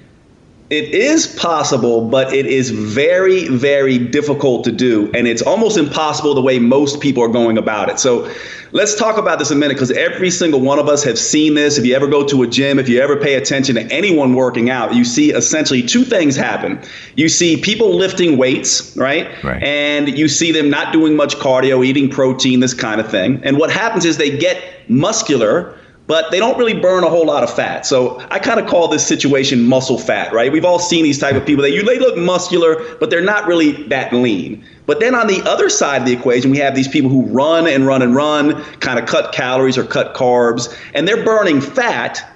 [0.71, 5.11] It is possible, but it is very, very difficult to do.
[5.15, 7.99] And it's almost impossible the way most people are going about it.
[7.99, 8.33] So
[8.71, 11.77] let's talk about this a minute because every single one of us have seen this.
[11.77, 14.71] If you ever go to a gym, if you ever pay attention to anyone working
[14.71, 16.81] out, you see essentially two things happen.
[17.17, 19.27] You see people lifting weights, right?
[19.43, 19.61] right.
[19.65, 23.41] And you see them not doing much cardio, eating protein, this kind of thing.
[23.43, 25.77] And what happens is they get muscular
[26.11, 27.87] but they don't really burn a whole lot of fat.
[27.87, 30.51] So I kind of call this situation muscle fat, right?
[30.51, 33.47] We've all seen these type of people that you they look muscular, but they're not
[33.47, 34.67] really that lean.
[34.87, 37.69] But then on the other side of the equation, we have these people who run
[37.69, 42.29] and run and run, kind of cut calories or cut carbs, and they're burning fat,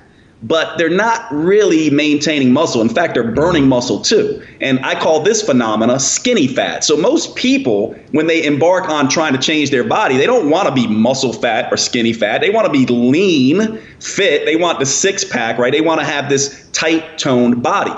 [0.45, 2.83] but they're not really maintaining muscle.
[2.83, 4.47] In fact, they're burning muscle too.
[4.61, 6.85] And I call this phenomena skinny fat.
[6.85, 10.69] So most people, when they embark on trying to change their body, they don't want
[10.69, 12.43] to be muscle fat or skinny fat.
[12.43, 14.45] They want to be lean, fit.
[14.45, 15.73] They want the six pack, right?
[15.73, 17.95] They want to have this tight toned body.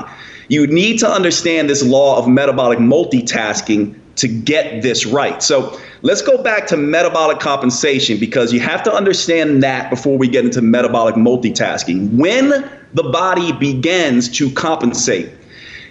[0.49, 5.43] You need to understand this law of metabolic multitasking to get this right.
[5.43, 10.29] So Let's go back to metabolic compensation because you have to understand that before we
[10.29, 12.13] get into metabolic multitasking.
[12.17, 15.31] When the body begins to compensate,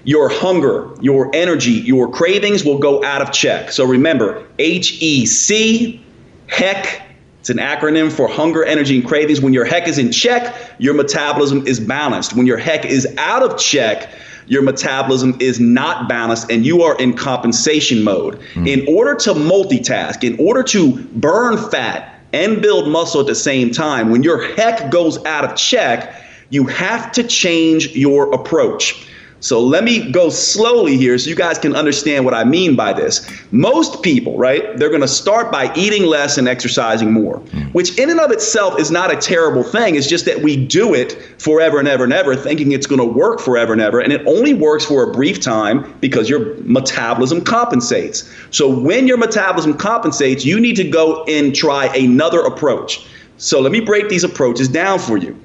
[0.05, 3.73] your hunger, your energy, your cravings will go out of check.
[3.73, 5.99] So remember, HEC,
[6.47, 7.01] HEC,
[7.41, 9.41] it's an acronym for hunger, energy, and cravings.
[9.41, 12.37] When your HEC is in check, your metabolism is balanced.
[12.37, 14.13] When your HEC is out of check,
[14.47, 18.39] your metabolism is not balanced and you are in compensation mode.
[18.53, 18.67] Mm.
[18.67, 23.71] In order to multitask, in order to burn fat and build muscle at the same
[23.71, 29.07] time, when your HEC goes out of check, you have to change your approach.
[29.45, 32.93] So let me go slowly here so you guys can understand what I mean by
[32.93, 33.29] this.
[33.51, 37.71] Most people, right, they're going to start by eating less and exercising more, mm.
[37.71, 39.93] which in and of itself is not a terrible thing.
[39.93, 43.05] It's just that we do it forever and ever and ever, thinking it's going to
[43.05, 43.99] work forever and ever.
[43.99, 48.27] And it only works for a brief time because your metabolism compensates.
[48.49, 53.05] So when your metabolism compensates, you need to go and try another approach.
[53.37, 55.39] So let me break these approaches down for you.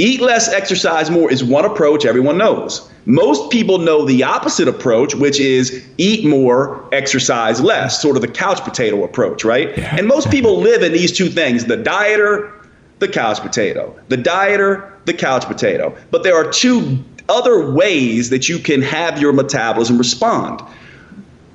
[0.00, 2.90] Eat less, exercise more is one approach everyone knows.
[3.04, 8.28] Most people know the opposite approach, which is eat more, exercise less, sort of the
[8.28, 9.76] couch potato approach, right?
[9.76, 9.94] Yeah.
[9.98, 12.50] And most people live in these two things the dieter,
[12.98, 13.94] the couch potato.
[14.08, 15.94] The dieter, the couch potato.
[16.10, 20.62] But there are two other ways that you can have your metabolism respond.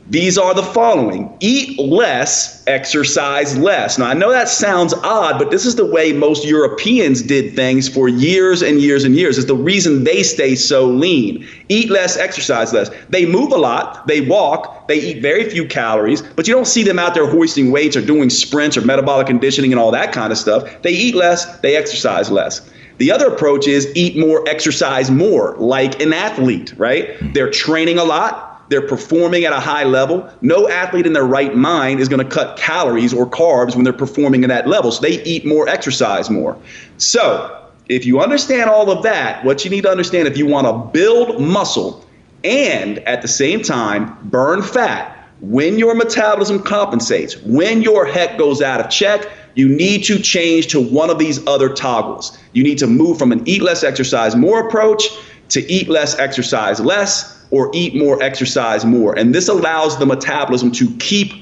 [0.07, 3.97] These are the following eat less, exercise less.
[3.97, 7.89] Now, I know that sounds odd, but this is the way most Europeans did things
[7.89, 9.39] for years and years and years.
[9.39, 11.47] Is the reason they stay so lean.
[11.69, 12.91] Eat less, exercise less.
[13.09, 16.83] They move a lot, they walk, they eat very few calories, but you don't see
[16.83, 20.31] them out there hoisting weights or doing sprints or metabolic conditioning and all that kind
[20.31, 20.83] of stuff.
[20.83, 22.69] They eat less, they exercise less.
[22.99, 27.17] The other approach is eat more, exercise more, like an athlete, right?
[27.33, 30.29] They're training a lot they're performing at a high level.
[30.41, 33.93] No athlete in their right mind is going to cut calories or carbs when they're
[33.93, 34.91] performing at that level.
[34.91, 36.57] So they eat more, exercise more.
[36.97, 40.67] So if you understand all of that, what you need to understand if you want
[40.67, 42.03] to build muscle
[42.43, 48.61] and at the same time burn fat, when your metabolism compensates, when your HEC goes
[48.61, 52.37] out of check, you need to change to one of these other toggles.
[52.53, 55.03] You need to move from an eat less, exercise more approach
[55.49, 59.17] to eat less, exercise less or eat more, exercise more.
[59.17, 61.33] And this allows the metabolism to keep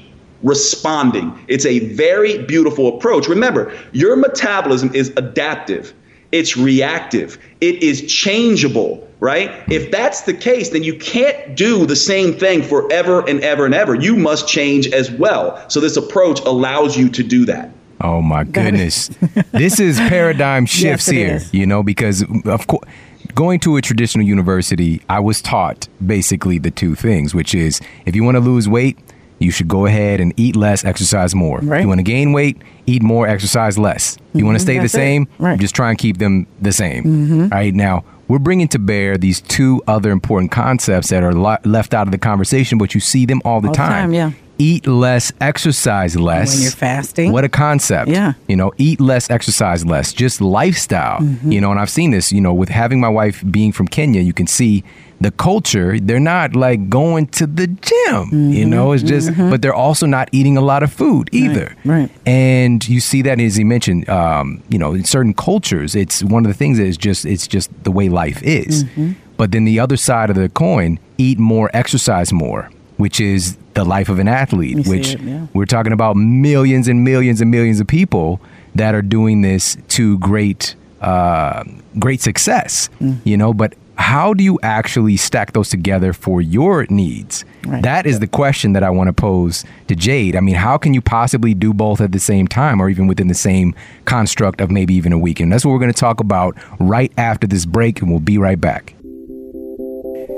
[0.42, 1.36] responding.
[1.48, 3.28] It's a very beautiful approach.
[3.28, 5.92] Remember, your metabolism is adaptive,
[6.32, 9.50] it's reactive, it is changeable, right?
[9.70, 13.74] If that's the case, then you can't do the same thing forever and ever and
[13.74, 13.94] ever.
[13.94, 15.64] You must change as well.
[15.68, 17.70] So, this approach allows you to do that.
[18.00, 19.08] Oh my goodness.
[19.52, 21.54] this is paradigm shifts yes, here, is.
[21.54, 22.86] you know, because of course
[23.34, 28.14] going to a traditional university, I was taught basically the two things, which is if
[28.14, 28.98] you want to lose weight,
[29.38, 31.58] you should go ahead and eat less, exercise more.
[31.58, 31.78] Right.
[31.78, 34.16] If you want to gain weight, eat more, exercise less.
[34.32, 34.46] You mm-hmm.
[34.46, 35.58] want to stay That's the same, right.
[35.58, 37.04] just try and keep them the same.
[37.04, 37.48] Mm-hmm.
[37.48, 41.92] Right now, we're bringing to bear these two other important concepts that are lo- left
[41.92, 43.90] out of the conversation, but you see them all the all time.
[43.90, 44.14] time.
[44.14, 46.54] Yeah eat less, exercise less.
[46.54, 47.32] When you're fasting.
[47.32, 48.08] What a concept.
[48.08, 48.34] Yeah.
[48.48, 51.20] You know, eat less, exercise less, just lifestyle.
[51.20, 51.52] Mm-hmm.
[51.52, 54.20] You know, and I've seen this, you know, with having my wife being from Kenya,
[54.20, 54.84] you can see
[55.20, 58.50] the culture, they're not like going to the gym, mm-hmm.
[58.50, 59.48] you know, it's just, mm-hmm.
[59.48, 61.74] but they're also not eating a lot of food either.
[61.84, 62.00] Right.
[62.00, 62.10] right.
[62.26, 66.44] And you see that as he mentioned, um, you know, in certain cultures, it's one
[66.44, 68.84] of the things that is just, it's just the way life is.
[68.84, 69.12] Mm-hmm.
[69.36, 73.84] But then the other side of the coin, eat more, exercise more which is the
[73.84, 75.46] life of an athlete, which it, yeah.
[75.52, 78.40] we're talking about millions and millions and millions of people
[78.74, 81.64] that are doing this to great, uh,
[81.98, 82.88] great success.
[83.00, 83.20] Mm.
[83.24, 87.44] You know, but how do you actually stack those together for your needs?
[87.64, 87.82] Right.
[87.82, 90.36] That is the question that I want to pose to Jade.
[90.36, 93.28] I mean, how can you possibly do both at the same time or even within
[93.28, 95.52] the same construct of maybe even a weekend?
[95.52, 98.60] That's what we're going to talk about right after this break, and we'll be right
[98.60, 98.94] back.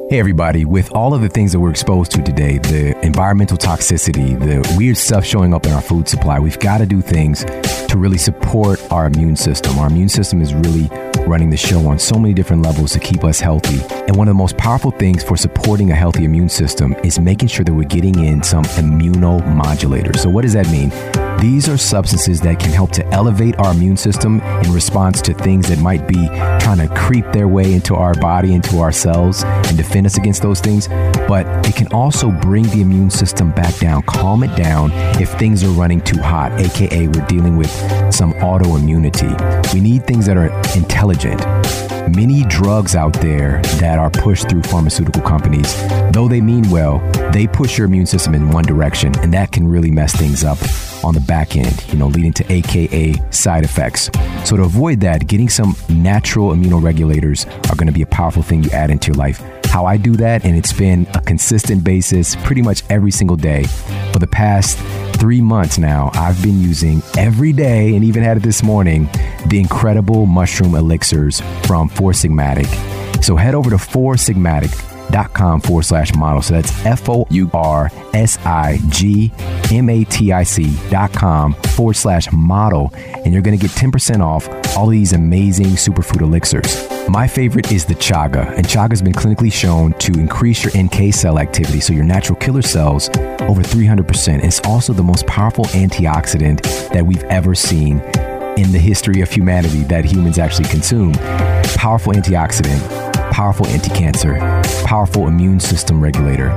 [0.09, 4.38] Hey, everybody, with all of the things that we're exposed to today, the environmental toxicity,
[4.38, 7.45] the weird stuff showing up in our food supply, we've got to do things
[7.88, 9.77] to really support our immune system.
[9.81, 10.88] Our immune system is really
[11.27, 13.81] running the show on so many different levels to keep us healthy.
[14.07, 17.49] And one of the most powerful things for supporting a healthy immune system is making
[17.49, 20.19] sure that we're getting in some immunomodulators.
[20.19, 20.92] So, what does that mean?
[21.40, 25.68] These are substances that can help to elevate our immune system in response to things
[25.68, 26.27] that might be
[26.61, 30.42] trying to creep their way into our body, into our cells, and defend us against
[30.42, 30.88] those things.
[31.29, 35.62] But it can also bring the immune system back down, calm it down if things
[35.62, 37.70] are running too hot, aka we're dealing with
[38.12, 39.75] some autoimmunity.
[39.75, 41.42] We need things that are intelligent
[42.14, 45.75] many drugs out there that are pushed through pharmaceutical companies,
[46.12, 46.99] though they mean well,
[47.33, 50.59] they push your immune system in one direction, and that can really mess things up
[51.05, 54.11] on the back end, you know, leading to AKA side effects.
[54.45, 58.65] So to avoid that, getting some natural immunoregulators are going to be a powerful thing
[58.65, 59.43] you add into your life.
[59.65, 63.65] How I do that, and it's been a consistent basis pretty much every single day
[64.12, 64.79] for the past
[65.17, 66.11] three months now.
[66.15, 69.09] I've been using every day, and even had it this morning,
[69.47, 72.67] the incredible mushroom elixirs from Four Sigmatic.
[73.23, 74.96] So head over to Four Sigmatic
[75.33, 76.42] com forward slash model.
[76.42, 79.33] So that's F O U R S I G
[79.71, 82.92] M A T I C dot com forward slash model.
[82.95, 86.88] And you're going to get 10% off all of these amazing superfood elixirs.
[87.09, 91.14] My favorite is the chaga, and chaga has been clinically shown to increase your NK
[91.14, 93.09] cell activity, so your natural killer cells,
[93.42, 94.45] over 300%.
[94.45, 98.01] It's also the most powerful antioxidant that we've ever seen
[98.57, 101.12] in the history of humanity that humans actually consume.
[101.77, 104.38] Powerful antioxidant powerful anti cancer,
[104.87, 106.49] powerful immune system regulator.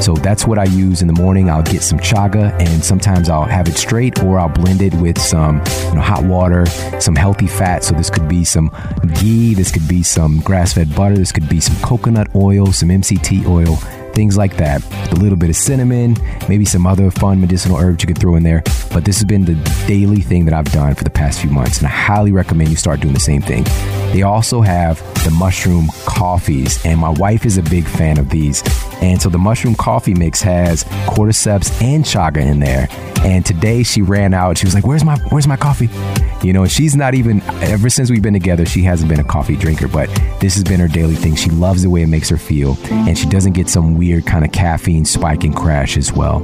[0.00, 1.50] So that's what I use in the morning.
[1.50, 5.20] I'll get some chaga and sometimes I'll have it straight or I'll blend it with
[5.20, 5.56] some
[5.88, 6.66] you know, hot water,
[7.00, 7.82] some healthy fat.
[7.82, 8.70] So this could be some
[9.18, 12.90] ghee, this could be some grass fed butter, this could be some coconut oil, some
[12.90, 13.76] MCT oil
[14.14, 14.82] things like that.
[15.12, 16.16] A little bit of cinnamon,
[16.48, 18.62] maybe some other fun medicinal herbs you could throw in there.
[18.92, 19.54] But this has been the
[19.86, 22.76] daily thing that I've done for the past few months, and I highly recommend you
[22.76, 23.64] start doing the same thing.
[24.12, 28.62] They also have the mushroom coffees, and my wife is a big fan of these.
[29.00, 32.88] And so the mushroom coffee mix has cordyceps and chaga in there.
[33.22, 34.58] And today she ran out.
[34.58, 35.88] She was like, "Where's my Where's my coffee?"
[36.42, 37.42] You know, she's not even.
[37.62, 39.88] Ever since we've been together, she hasn't been a coffee drinker.
[39.88, 40.08] But
[40.40, 41.34] this has been her daily thing.
[41.34, 44.44] She loves the way it makes her feel, and she doesn't get some weird kind
[44.44, 46.40] of caffeine spike and crash as well.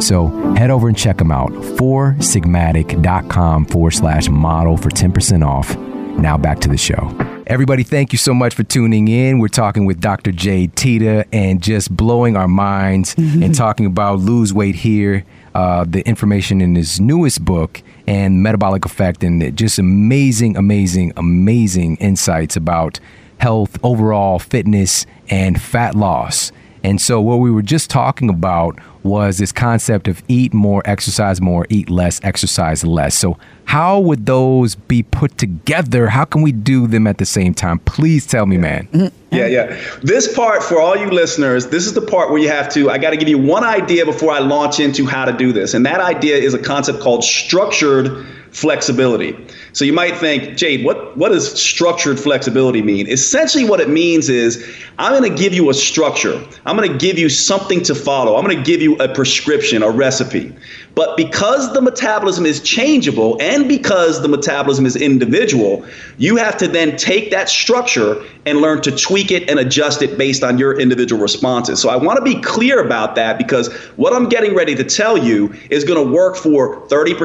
[0.00, 1.50] So head over and check them out.
[1.52, 5.76] Foursigmatic.com forward slash model for ten percent off.
[5.76, 7.31] Now back to the show.
[7.46, 9.40] Everybody, thank you so much for tuning in.
[9.40, 10.30] We're talking with Dr.
[10.30, 13.42] Jade Teta and just blowing our minds mm-hmm.
[13.42, 18.84] and talking about lose weight here, uh, the information in his newest book and metabolic
[18.84, 23.00] effect, and just amazing, amazing, amazing insights about
[23.38, 26.52] health, overall fitness, and fat loss.
[26.84, 31.40] And so, what we were just talking about was this concept of eat more, exercise
[31.40, 33.14] more, eat less, exercise less.
[33.14, 36.08] So, how would those be put together?
[36.08, 37.78] How can we do them at the same time?
[37.80, 38.88] Please tell me, man.
[38.88, 39.34] Mm-hmm.
[39.34, 39.80] Yeah, yeah.
[40.02, 42.98] This part for all you listeners, this is the part where you have to, I
[42.98, 45.72] got to give you one idea before I launch into how to do this.
[45.74, 49.38] And that idea is a concept called structured flexibility.
[49.72, 53.08] So you might think, Jade, what, what does structured flexibility mean?
[53.08, 56.44] Essentially, what it means is I'm going to give you a structure.
[56.66, 58.36] I'm going to give you something to follow.
[58.36, 60.54] I'm going to give you a prescription, a recipe.
[60.94, 65.84] But because the metabolism is changeable and because the metabolism is individual,
[66.18, 70.18] you have to then take that structure and learn to tweak it and adjust it
[70.18, 71.80] based on your individual responses.
[71.80, 75.16] So I want to be clear about that because what I'm getting ready to tell
[75.16, 77.16] you is going to work for 30%,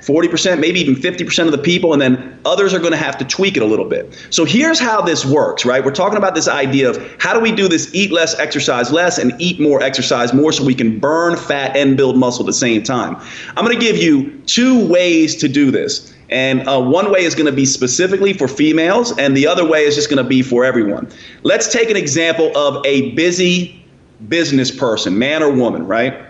[0.00, 3.24] 40%, maybe even 50% of the people, and then others are going to have to
[3.24, 4.26] tweak it a little bit.
[4.30, 5.84] So here's how this works, right?
[5.84, 9.18] We're talking about this idea of how do we do this eat less, exercise less,
[9.18, 12.52] and eat more, exercise more so we can burn fat and build muscle at the
[12.52, 12.97] same time.
[12.98, 16.14] I'm going to give you two ways to do this.
[16.30, 19.84] And uh, one way is going to be specifically for females, and the other way
[19.84, 21.10] is just going to be for everyone.
[21.42, 23.82] Let's take an example of a busy
[24.28, 26.22] business person, man or woman, right?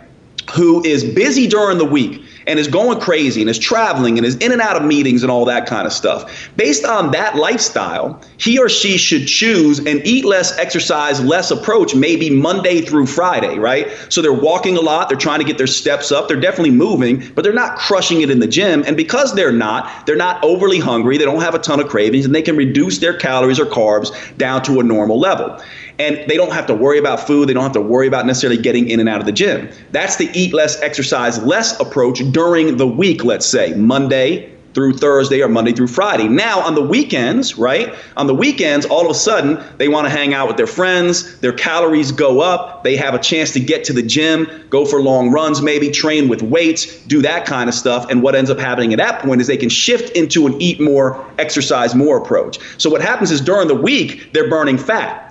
[0.55, 4.37] Who is busy during the week and is going crazy and is traveling and is
[4.37, 6.51] in and out of meetings and all that kind of stuff.
[6.57, 11.95] Based on that lifestyle, he or she should choose an eat less, exercise less approach,
[11.95, 13.89] maybe Monday through Friday, right?
[14.09, 17.31] So they're walking a lot, they're trying to get their steps up, they're definitely moving,
[17.35, 18.83] but they're not crushing it in the gym.
[18.87, 22.25] And because they're not, they're not overly hungry, they don't have a ton of cravings,
[22.25, 25.61] and they can reduce their calories or carbs down to a normal level
[25.99, 27.49] and they don't have to worry about food.
[27.49, 29.69] They don't have to worry about necessarily getting in and out of the gym.
[29.91, 35.43] That's the eat less, exercise less approach during the week, let's say Monday through Thursday
[35.43, 36.29] or Monday through Friday.
[36.29, 37.93] Now, on the weekends, right?
[38.17, 41.41] On the weekends, all of a sudden, they want to hang out with their friends.
[41.41, 42.85] Their calories go up.
[42.85, 46.29] They have a chance to get to the gym, go for long runs, maybe train
[46.29, 48.09] with weights, do that kind of stuff.
[48.09, 50.81] And what ends up happening at that point is they can shift into an eat
[50.81, 52.59] more, exercise more approach.
[52.79, 55.28] So, what happens is during the week, they're burning fat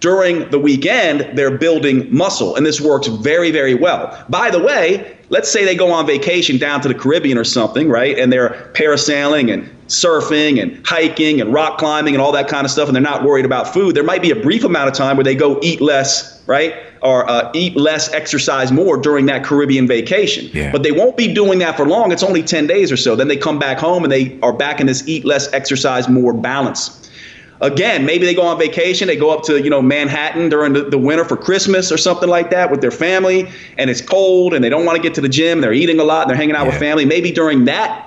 [0.00, 4.24] during the weekend, they're building muscle, and this works very, very well.
[4.28, 7.88] By the way, let's say they go on vacation down to the Caribbean or something,
[7.88, 8.18] right?
[8.18, 12.70] And they're parasailing and surfing and hiking and rock climbing and all that kind of
[12.70, 13.96] stuff, and they're not worried about food.
[13.96, 16.74] There might be a brief amount of time where they go eat less, right?
[17.02, 20.50] Or uh, eat less, exercise more during that Caribbean vacation.
[20.52, 20.70] Yeah.
[20.70, 22.12] But they won't be doing that for long.
[22.12, 23.16] It's only 10 days or so.
[23.16, 26.32] Then they come back home and they are back in this eat less, exercise more
[26.32, 27.07] balance.
[27.60, 30.82] Again, maybe they go on vacation, they go up to, you know, Manhattan during the,
[30.84, 34.62] the winter for Christmas or something like that with their family, and it's cold and
[34.62, 36.54] they don't want to get to the gym, they're eating a lot, and they're hanging
[36.54, 36.70] out yeah.
[36.70, 37.04] with family.
[37.04, 38.04] Maybe during that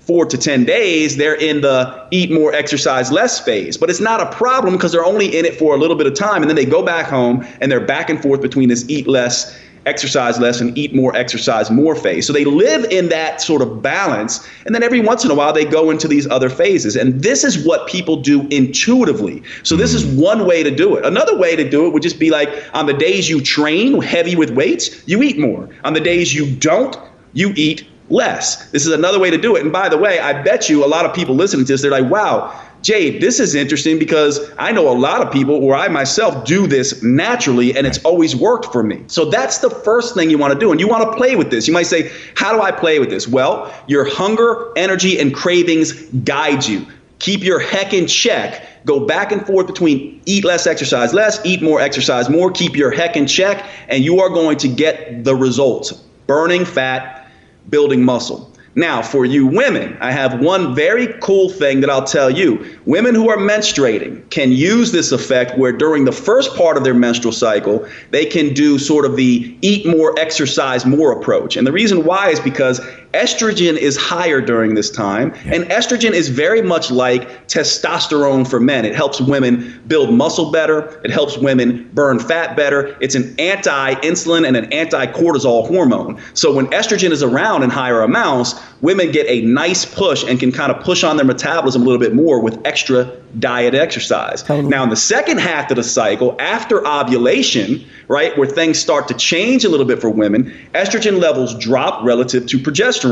[0.00, 3.76] four to 10 days, they're in the eat more, exercise less phase.
[3.76, 6.14] But it's not a problem because they're only in it for a little bit of
[6.14, 6.42] time.
[6.42, 9.58] And then they go back home and they're back and forth between this eat less
[9.86, 12.26] exercise less and eat more, exercise more phase.
[12.26, 14.48] So they live in that sort of balance.
[14.66, 16.96] And then every once in a while, they go into these other phases.
[16.96, 19.42] And this is what people do intuitively.
[19.62, 20.20] So this is mm.
[20.20, 21.04] one way to do it.
[21.04, 24.36] Another way to do it would just be like on the days you train heavy
[24.36, 25.68] with weights, you eat more.
[25.84, 26.96] On the days you don't,
[27.32, 28.70] you eat less.
[28.70, 29.62] This is another way to do it.
[29.62, 31.90] And by the way, I bet you a lot of people listening to this, they're
[31.90, 35.88] like, wow, Jade, this is interesting because I know a lot of people, or I
[35.88, 39.02] myself, do this naturally and it's always worked for me.
[39.06, 40.70] So that's the first thing you want to do.
[40.70, 41.66] And you want to play with this.
[41.66, 43.26] You might say, How do I play with this?
[43.26, 45.92] Well, your hunger, energy, and cravings
[46.24, 46.86] guide you.
[47.20, 48.84] Keep your HEC in check.
[48.84, 52.50] Go back and forth between eat less, exercise less, eat more, exercise more.
[52.50, 55.92] Keep your HEC in check, and you are going to get the results
[56.26, 57.30] burning fat,
[57.70, 58.53] building muscle.
[58.76, 62.76] Now, for you women, I have one very cool thing that I'll tell you.
[62.86, 66.94] Women who are menstruating can use this effect where during the first part of their
[66.94, 71.56] menstrual cycle, they can do sort of the eat more, exercise more approach.
[71.56, 72.80] And the reason why is because
[73.14, 78.84] estrogen is higher during this time, and estrogen is very much like testosterone for men.
[78.84, 82.96] It helps women build muscle better, it helps women burn fat better.
[83.00, 86.20] It's an anti insulin and an anti cortisol hormone.
[86.34, 90.52] So when estrogen is around in higher amounts, women get a nice push and can
[90.52, 94.42] kind of push on their metabolism a little bit more with extra diet exercise.
[94.42, 94.68] Totally.
[94.68, 99.14] Now, in the second half of the cycle, after ovulation, right, where things start to
[99.14, 103.03] change a little bit for women, estrogen levels drop relative to progesterone.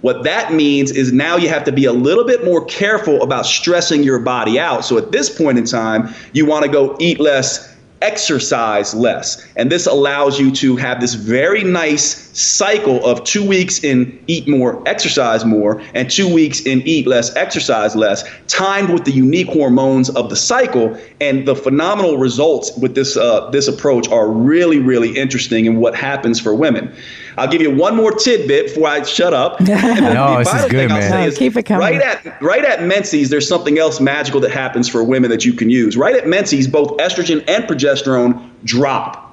[0.00, 3.46] What that means is now you have to be a little bit more careful about
[3.46, 4.84] stressing your body out.
[4.84, 9.44] So at this point in time, you want to go eat less exercise less.
[9.56, 14.46] And this allows you to have this very nice cycle of two weeks in eat
[14.46, 19.48] more, exercise more, and two weeks in eat less, exercise less, timed with the unique
[19.48, 20.98] hormones of the cycle.
[21.20, 25.94] And the phenomenal results with this uh, this approach are really, really interesting in what
[25.94, 26.94] happens for women.
[27.36, 29.60] I'll give you one more tidbit before I shut up.
[29.60, 31.28] no, this is good, man.
[31.28, 31.80] Is, keep it coming.
[31.80, 35.52] Right at right at menses, there's something else magical that happens for women that you
[35.52, 35.96] can use.
[35.96, 39.23] Right at menses, both estrogen and progesterone drop.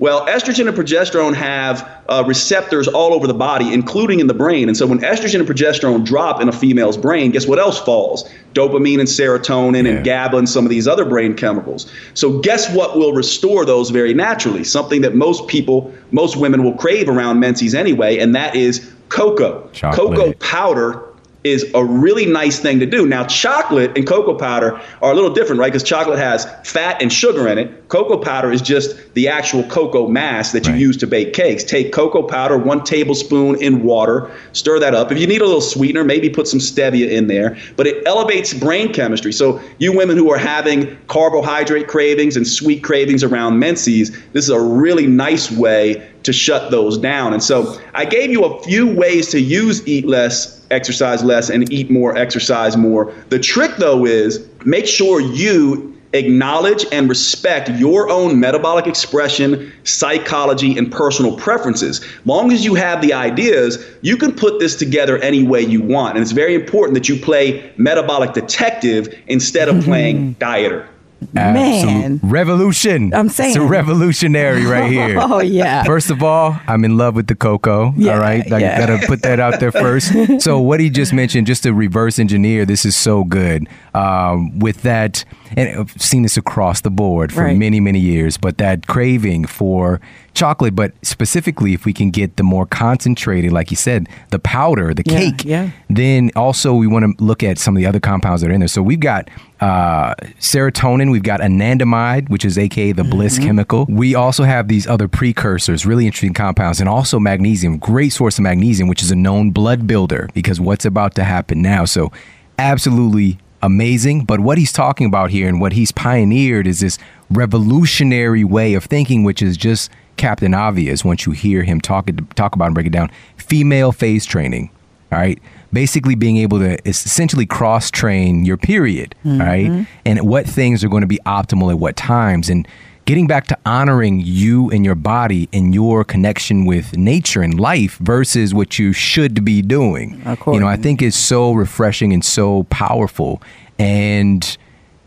[0.00, 4.68] Well, estrogen and progesterone have uh, receptors all over the body, including in the brain.
[4.68, 8.28] And so when estrogen and progesterone drop in a female's brain, guess what else falls?
[8.54, 9.96] Dopamine and serotonin yeah.
[9.96, 11.90] and GABA and some of these other brain chemicals.
[12.14, 14.62] So guess what will restore those very naturally?
[14.62, 19.68] Something that most people, most women will crave around menses anyway, and that is cocoa.
[19.72, 20.16] Chocolate.
[20.16, 21.07] Cocoa powder
[21.44, 23.06] is a really nice thing to do.
[23.06, 25.72] Now, chocolate and cocoa powder are a little different, right?
[25.72, 27.88] Because chocolate has fat and sugar in it.
[27.88, 30.80] Cocoa powder is just the actual cocoa mass that you right.
[30.80, 31.62] use to bake cakes.
[31.62, 35.12] Take cocoa powder, one tablespoon in water, stir that up.
[35.12, 37.56] If you need a little sweetener, maybe put some stevia in there.
[37.76, 39.32] But it elevates brain chemistry.
[39.32, 44.50] So, you women who are having carbohydrate cravings and sweet cravings around menses, this is
[44.50, 47.32] a really nice way to shut those down.
[47.32, 51.70] And so, I gave you a few ways to use Eat Less exercise less and
[51.72, 53.12] eat more, exercise more.
[53.30, 60.76] The trick though is make sure you acknowledge and respect your own metabolic expression, psychology,
[60.78, 62.04] and personal preferences.
[62.24, 66.14] Long as you have the ideas, you can put this together any way you want.
[66.14, 70.86] And it's very important that you play metabolic detective instead of playing dieter.
[71.32, 73.12] Man, revolution!
[73.12, 75.16] I'm saying it's a revolutionary right here.
[75.20, 75.82] oh yeah.
[75.82, 77.92] First of all, I'm in love with the cocoa.
[77.96, 78.78] Yeah, all right, I yeah.
[78.78, 80.12] gotta put that out there first.
[80.40, 83.68] so what he just mentioned, just to reverse engineer, this is so good.
[83.94, 85.24] Um, with that,
[85.56, 87.56] and I've seen this across the board for right.
[87.56, 90.00] many many years, but that craving for
[90.38, 94.94] chocolate, but specifically if we can get the more concentrated, like you said, the powder,
[94.94, 95.70] the yeah, cake, yeah.
[95.90, 98.60] then also we want to look at some of the other compounds that are in
[98.60, 98.68] there.
[98.68, 99.28] So we've got
[99.60, 103.10] uh, serotonin, we've got anandamide, which is aka the mm-hmm.
[103.10, 103.86] bliss chemical.
[103.88, 108.42] We also have these other precursors, really interesting compounds, and also magnesium, great source of
[108.44, 111.84] magnesium, which is a known blood builder because what's about to happen now.
[111.84, 112.12] So
[112.58, 114.24] absolutely amazing.
[114.24, 116.98] But what he's talking about here and what he's pioneered is this
[117.30, 122.54] revolutionary way of thinking, which is just Captain Obvious once you hear him talk talk
[122.54, 123.10] about and break it down.
[123.36, 124.70] Female phase training,
[125.12, 125.40] all right.
[125.70, 129.38] Basically, being able to essentially cross train your period, mm-hmm.
[129.38, 132.66] right, and what things are going to be optimal at what times, and
[133.08, 137.96] getting back to honoring you and your body and your connection with nature and life
[137.96, 140.20] versus what you should be doing.
[140.46, 143.42] You know, I think it's so refreshing and so powerful,
[143.78, 144.58] and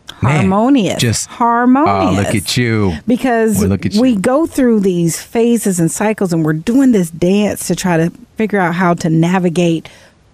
[0.08, 1.00] harmonious.
[1.00, 2.18] just ah, harmonious.
[2.18, 2.94] Oh, look at you.
[3.06, 7.08] Because well, look at we go through these phases and cycles, and we're doing this
[7.08, 9.88] dance to try to figure out how to navigate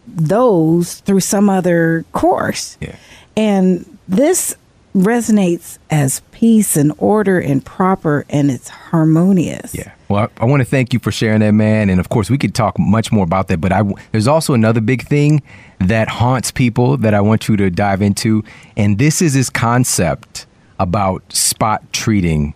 [0.06, 2.78] those through some other course.
[2.80, 2.96] Yeah.
[3.36, 4.56] And this
[4.94, 9.74] resonates as peace and order and proper and it's harmonious.
[9.74, 9.92] Yeah.
[10.08, 11.90] Well, I, I want to thank you for sharing that, man.
[11.90, 13.60] And of course, we could talk much more about that.
[13.60, 13.82] But I,
[14.12, 15.42] there's also another big thing
[15.80, 18.42] that haunts people that I want you to dive into.
[18.76, 20.46] And this is this concept
[20.78, 22.54] about spot treating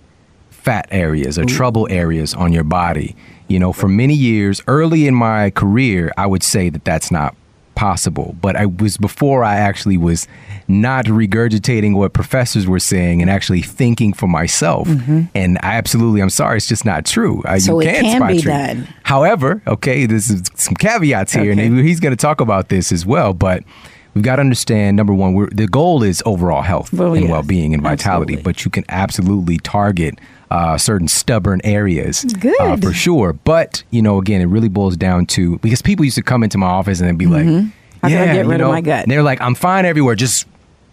[0.50, 1.46] fat areas or Ooh.
[1.46, 3.14] trouble areas on your body.
[3.48, 7.36] You know, for many years, early in my career, I would say that that's not
[7.82, 8.36] possible.
[8.40, 10.28] But I was before I actually was
[10.68, 14.86] not regurgitating what professors were saying and actually thinking for myself.
[14.86, 15.22] Mm-hmm.
[15.34, 17.42] And I absolutely, I'm sorry, it's just not true.
[17.58, 18.44] So you it can be treat.
[18.44, 18.88] done.
[19.02, 21.66] However, okay, this is some caveats here, okay.
[21.66, 23.34] and he's going to talk about this as well.
[23.34, 23.64] But
[24.14, 27.32] we've got to understand number one, the goal is overall health well, and yes.
[27.32, 28.42] well being and vitality, absolutely.
[28.44, 30.20] but you can absolutely target
[30.52, 32.26] uh, certain stubborn areas
[32.60, 33.32] uh, for sure.
[33.32, 36.58] But you know, again, it really boils down to because people used to come into
[36.58, 37.54] my office and be mm-hmm.
[38.02, 39.54] like, "Yeah, I gotta get rid you know, of my gut." And they're like, "I'm
[39.54, 40.46] fine everywhere, just."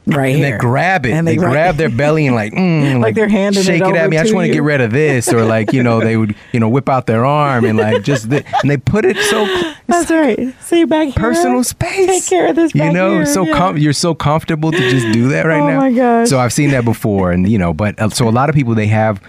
[0.08, 0.52] Right and here.
[0.54, 1.12] they grab it.
[1.12, 3.88] And they, they grab their belly and like, mm, like, like they're handing shake it,
[3.88, 4.18] it at me.
[4.18, 6.60] I just want to get rid of this, or like you know they would you
[6.60, 9.46] know whip out their arm and like just th- and they put it so.
[9.88, 10.62] That's like right.
[10.62, 11.14] See back here.
[11.16, 12.08] Personal space.
[12.08, 12.74] Take care of this.
[12.74, 13.26] you know, here.
[13.26, 13.58] so yeah.
[13.58, 15.78] com- you're so comfortable to just do that right oh now.
[15.78, 16.30] Oh my gosh.
[16.30, 18.74] So I've seen that before, and you know, but uh, so a lot of people
[18.74, 19.22] they have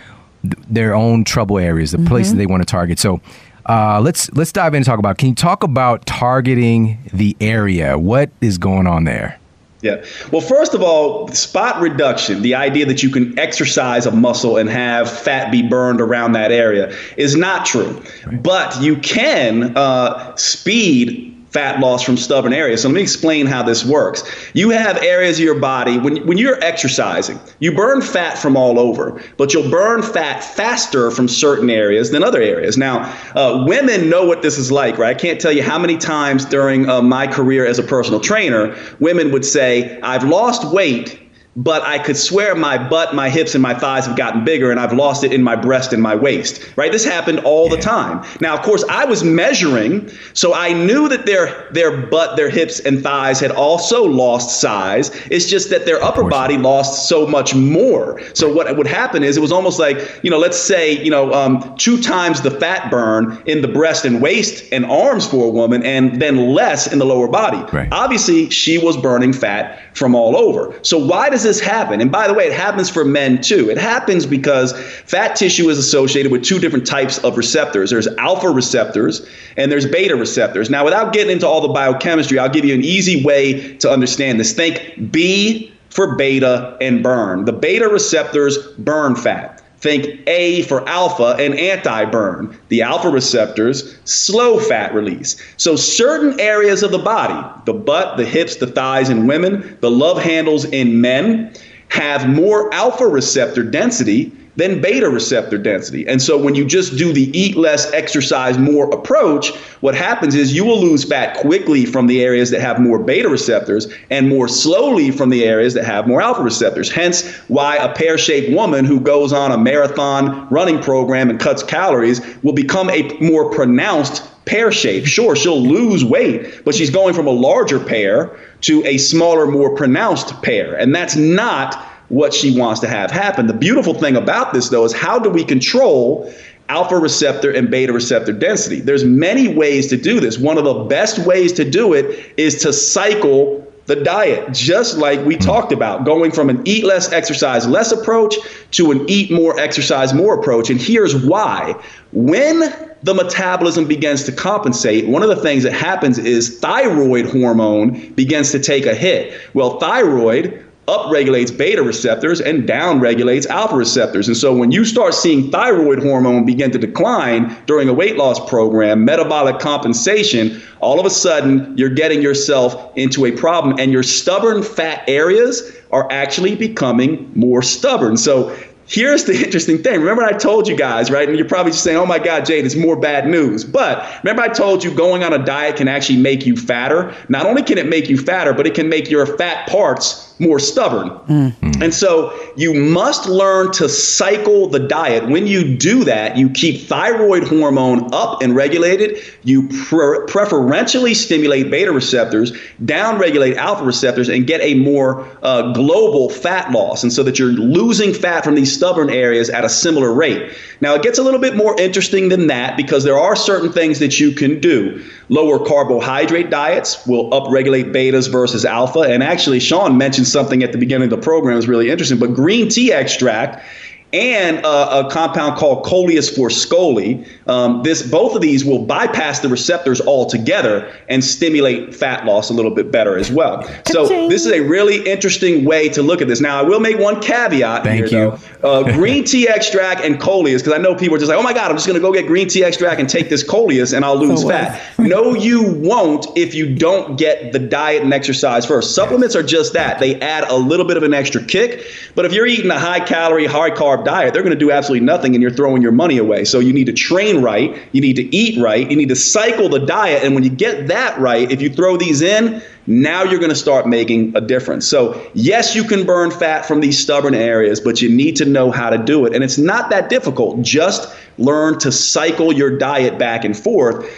[0.42, 2.06] their own trouble areas, the mm-hmm.
[2.06, 2.98] places they want to target.
[2.98, 3.20] So
[3.66, 5.18] uh, let's let's dive in and talk about.
[5.18, 7.98] Can you talk about targeting the area?
[7.98, 9.38] What is going on there?
[9.82, 10.04] Yeah.
[10.30, 14.68] Well, first of all, spot reduction, the idea that you can exercise a muscle and
[14.68, 18.02] have fat be burned around that area, is not true.
[18.26, 18.42] Right.
[18.42, 22.82] But you can uh, speed fat loss from stubborn areas.
[22.82, 24.22] So let me explain how this works.
[24.54, 28.78] You have areas of your body, when, when you're exercising, you burn fat from all
[28.78, 32.76] over, but you'll burn fat faster from certain areas than other areas.
[32.76, 33.02] Now,
[33.34, 35.16] uh, women know what this is like, right?
[35.16, 38.76] I can't tell you how many times during uh, my career as a personal trainer,
[39.00, 43.62] women would say, I've lost weight but I could swear my butt, my hips, and
[43.62, 46.76] my thighs have gotten bigger, and I've lost it in my breast and my waist.
[46.76, 46.92] Right?
[46.92, 48.24] This happened all the time.
[48.40, 52.78] Now, of course, I was measuring, so I knew that their their butt, their hips,
[52.80, 55.10] and thighs had also lost size.
[55.30, 58.20] It's just that their upper body lost so much more.
[58.34, 61.32] So what would happen is it was almost like you know, let's say you know,
[61.32, 65.50] um, two times the fat burn in the breast and waist and arms for a
[65.50, 67.58] woman, and then less in the lower body.
[67.72, 67.88] Right.
[67.90, 70.78] Obviously, she was burning fat from all over.
[70.82, 72.00] So why does this happen?
[72.00, 73.70] And by the way, it happens for men too.
[73.70, 74.72] It happens because
[75.06, 77.90] fat tissue is associated with two different types of receptors.
[77.90, 79.26] There's alpha receptors
[79.56, 80.70] and there's beta receptors.
[80.70, 84.40] Now, without getting into all the biochemistry, I'll give you an easy way to understand
[84.40, 84.52] this.
[84.52, 87.44] Think B for beta and burn.
[87.44, 89.59] The beta receptors burn fat.
[89.80, 92.58] Think A for alpha and anti burn.
[92.68, 95.36] The alpha receptors slow fat release.
[95.56, 99.90] So, certain areas of the body, the butt, the hips, the thighs in women, the
[99.90, 101.54] love handles in men,
[101.88, 106.06] have more alpha receptor density than beta receptor density.
[106.06, 110.54] And so when you just do the eat less, exercise more approach, what happens is
[110.54, 114.48] you will lose fat quickly from the areas that have more beta receptors and more
[114.48, 116.90] slowly from the areas that have more alpha receptors.
[116.90, 121.62] Hence why a pear shaped woman who goes on a marathon running program and cuts
[121.62, 125.06] calories will become a more pronounced pear shape.
[125.06, 129.74] Sure, she'll lose weight, but she's going from a larger pear to a smaller, more
[129.74, 130.74] pronounced pear.
[130.74, 133.46] And that's not what she wants to have happen.
[133.46, 136.32] The beautiful thing about this, though, is how do we control
[136.68, 138.80] alpha receptor and beta receptor density?
[138.80, 140.38] There's many ways to do this.
[140.38, 145.24] One of the best ways to do it is to cycle the diet, just like
[145.24, 145.44] we mm.
[145.44, 148.36] talked about, going from an eat less, exercise less approach
[148.72, 150.70] to an eat more, exercise more approach.
[150.70, 151.74] And here's why.
[152.12, 152.60] When
[153.02, 158.52] the metabolism begins to compensate, one of the things that happens is thyroid hormone begins
[158.52, 159.34] to take a hit.
[159.54, 164.26] Well, thyroid upregulates beta receptors and downregulates alpha receptors.
[164.26, 168.46] And so when you start seeing thyroid hormone begin to decline during a weight loss
[168.48, 174.02] program, metabolic compensation, all of a sudden you're getting yourself into a problem and your
[174.02, 178.16] stubborn fat areas are actually becoming more stubborn.
[178.16, 178.54] So
[178.90, 180.00] Here's the interesting thing.
[180.00, 181.28] Remember, I told you guys, right?
[181.28, 183.64] And you're probably just saying, oh my God, Jade, it's more bad news.
[183.64, 187.14] But remember, I told you going on a diet can actually make you fatter.
[187.28, 190.58] Not only can it make you fatter, but it can make your fat parts more
[190.58, 191.10] stubborn.
[191.10, 191.82] Mm-hmm.
[191.82, 195.28] And so you must learn to cycle the diet.
[195.28, 199.18] When you do that, you keep thyroid hormone up and regulated.
[199.44, 202.52] You pre- preferentially stimulate beta receptors,
[202.84, 207.02] downregulate alpha receptors, and get a more uh, global fat loss.
[207.02, 210.52] And so that you're losing fat from these stubborn areas at a similar rate.
[210.80, 213.98] Now, it gets a little bit more interesting than that because there are certain things
[213.98, 215.04] that you can do.
[215.28, 219.00] Lower carbohydrate diets will upregulate betas versus alpha.
[219.00, 222.34] And actually, Shawn mentioned something at the beginning of the program is really interesting, but
[222.34, 223.64] green tea extract
[224.12, 227.26] and uh, a compound called Coleus forskohlii.
[227.48, 232.52] Um, this both of these will bypass the receptors altogether and stimulate fat loss a
[232.52, 233.62] little bit better as well.
[233.86, 236.40] So this is a really interesting way to look at this.
[236.40, 238.38] Now I will make one caveat Thank here, you.
[238.62, 238.68] though.
[238.68, 241.52] Uh, green tea extract and Coleus, because I know people are just like, oh my
[241.52, 244.04] God, I'm just going to go get green tea extract and take this Coleus and
[244.04, 244.80] I'll lose So fat.
[244.98, 248.94] no, you won't if you don't get the diet and exercise first.
[248.94, 249.98] Supplements are just that.
[250.00, 251.86] They add a little bit of an extra kick.
[252.14, 255.04] But if you're eating a high calorie, high carb diet, they're going to do absolutely
[255.04, 256.44] nothing and you're throwing your money away.
[256.44, 257.76] So you need to train right.
[257.92, 258.90] You need to eat right.
[258.90, 260.24] You need to cycle the diet.
[260.24, 263.56] And when you get that right, if you throw these in, now you're going to
[263.56, 264.86] start making a difference.
[264.86, 268.70] So, yes, you can burn fat from these stubborn areas, but you need to know
[268.70, 269.34] how to do it.
[269.34, 270.62] And it's not that difficult.
[270.62, 274.10] Just learn to cycle your diet back and forth.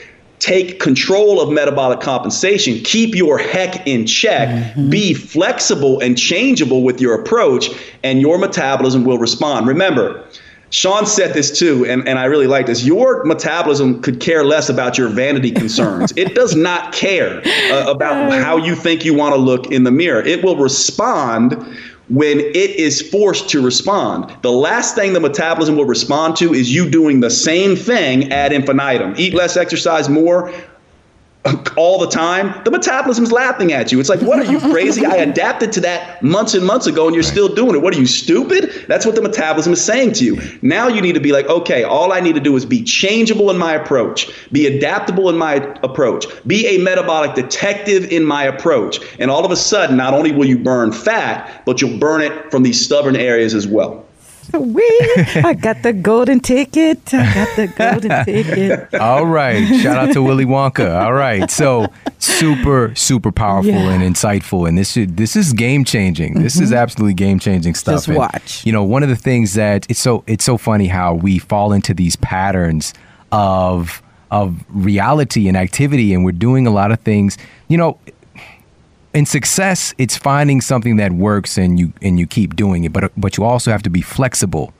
[0.42, 2.80] Take control of metabolic compensation.
[2.82, 4.74] Keep your HEC in check.
[4.88, 7.70] Be flexible and changeable with your approach,
[8.02, 9.68] and your metabolism will respond.
[9.68, 10.26] Remember,
[10.70, 12.82] Shawn said this too, and, and I really like this.
[12.82, 16.12] Your metabolism could care less about your vanity concerns.
[16.16, 17.40] it does not care
[17.70, 20.22] uh, about how you think you want to look in the mirror.
[20.22, 21.52] It will respond
[22.12, 24.36] when it is forced to respond.
[24.42, 28.52] The last thing the metabolism will respond to is you doing the same thing ad
[28.52, 29.14] infinitum.
[29.16, 30.52] Eat less, exercise more
[31.76, 33.98] all the time, the metabolism's laughing at you.
[33.98, 35.04] It's like, what are you crazy?
[35.04, 37.82] I adapted to that months and months ago and you're still doing it.
[37.82, 38.84] What are you stupid?
[38.86, 40.40] That's what the metabolism is saying to you.
[40.62, 43.50] Now you need to be like, okay, all I need to do is be changeable
[43.50, 49.00] in my approach, be adaptable in my approach, be a metabolic detective in my approach.
[49.18, 52.50] And all of a sudden, not only will you burn fat, but you'll burn it
[52.52, 54.06] from these stubborn areas as well.
[54.52, 54.82] Wee,
[55.36, 57.14] I got the golden ticket.
[57.14, 58.94] I got the golden ticket.
[58.94, 59.66] All right.
[59.80, 61.00] Shout out to Willy Wonka.
[61.02, 61.50] All right.
[61.50, 63.92] So super, super powerful Yeah.
[63.92, 64.68] and insightful.
[64.68, 66.34] And this should, this is game changing.
[66.42, 66.78] This is mm-hmm.
[66.78, 67.94] absolutely game changing stuff.
[67.94, 68.64] Just And, watch.
[68.66, 71.72] you know, one of the things that it's so it's so funny how we fall
[71.72, 72.92] into these patterns
[73.30, 77.38] of of reality and activity and we're doing a lot of things.
[77.68, 77.98] You know,
[79.14, 82.92] in success, it's finding something that works and you and you keep doing it.
[82.92, 84.72] But but you also have to be flexible,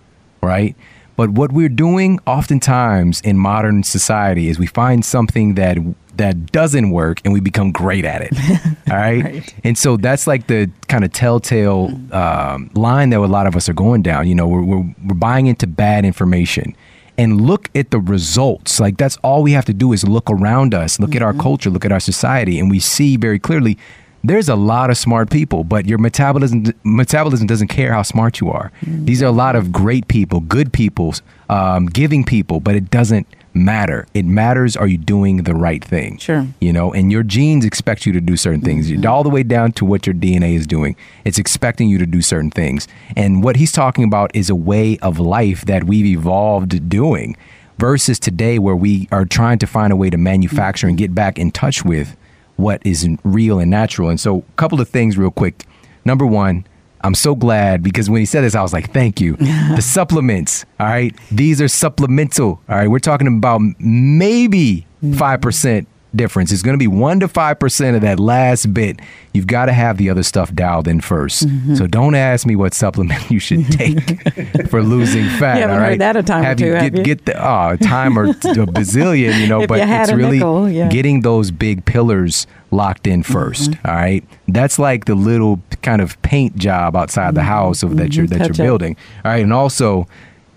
[0.43, 0.75] right?
[1.17, 5.77] But what we're doing oftentimes in modern society is we find something that
[6.17, 8.33] that doesn't work and we become great at it.
[8.91, 9.25] all right?
[9.25, 9.55] Right.
[9.65, 13.69] And so that's like the kind of telltale um, line that a lot of us
[13.69, 14.29] are going down.
[14.29, 16.77] You know, we're, we're, we're buying into bad information.
[17.19, 18.81] And look at the results.
[18.81, 21.69] Like, that's all we have to do is look around us, look at our culture,
[21.69, 23.79] look at our society, and we see very clearly
[24.25, 28.51] there's a lot of smart people, but your metabolism metabolism doesn't care how smart you
[28.51, 28.71] are.
[28.83, 31.15] These are a lot of great people, good people,
[31.49, 34.07] um, giving people, but it doesn't matter.
[34.15, 36.19] It matters are you doing the right thing?
[36.19, 36.47] Sure.
[36.61, 39.73] You know, and your genes expect you to do certain things, all the way down
[39.73, 40.97] to what your DNA is doing.
[41.25, 42.89] It's expecting you to do certain things.
[43.17, 47.37] And what he's talking about is a way of life that we've evolved doing
[47.79, 51.39] versus today where we are trying to find a way to manufacture and get back
[51.39, 52.17] in touch with
[52.63, 54.09] what is real and natural.
[54.09, 55.67] And so, a couple of things, real quick.
[56.05, 56.67] Number one,
[57.05, 59.37] I'm so glad because when he said this, I was like, thank you.
[59.37, 61.15] the supplements, all right?
[61.31, 62.89] These are supplemental, all right?
[62.89, 65.15] We're talking about maybe mm.
[65.15, 66.53] 5% difference.
[66.53, 69.01] It's going to be 1% to 5% of that last bit.
[69.33, 71.75] You've got to have the other stuff dialed in 1st Mm-hmm.
[71.77, 73.99] So don't ask me what supplement you should take
[74.69, 75.57] for losing fat.
[75.57, 75.99] You haven't all heard right?
[75.99, 77.05] that a time or two, you have get, you?
[77.05, 80.89] get the uh, time or a bazillion, you know, but you it's really nickel, yeah.
[80.89, 83.87] getting those big pillars locked in 1st Mm-hmm.
[83.89, 84.25] all right?
[84.49, 88.35] That's like the little kind of paint job outside the house of that you're that
[88.37, 88.47] Mm-hmm.
[88.49, 88.69] Touch you're up.
[88.69, 88.97] building.
[89.25, 90.07] All right, and also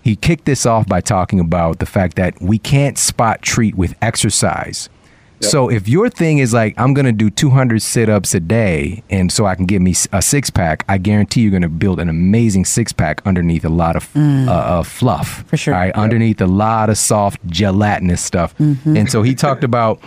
[0.02, 3.94] he kicked this off by talking about the fact that we can't spot treat with
[4.02, 4.88] exercise.
[5.40, 9.46] So if your thing is like I'm gonna do 200 sit-ups a day, and so
[9.46, 12.92] I can get me a six pack, I guarantee you're gonna build an amazing six
[12.92, 15.44] pack underneath a lot of uh, uh, fluff.
[15.44, 15.48] Mm.
[15.48, 15.74] For sure.
[15.74, 18.56] Right, underneath a lot of soft gelatinous stuff.
[18.58, 18.96] Mm-hmm.
[18.96, 20.00] And so he talked about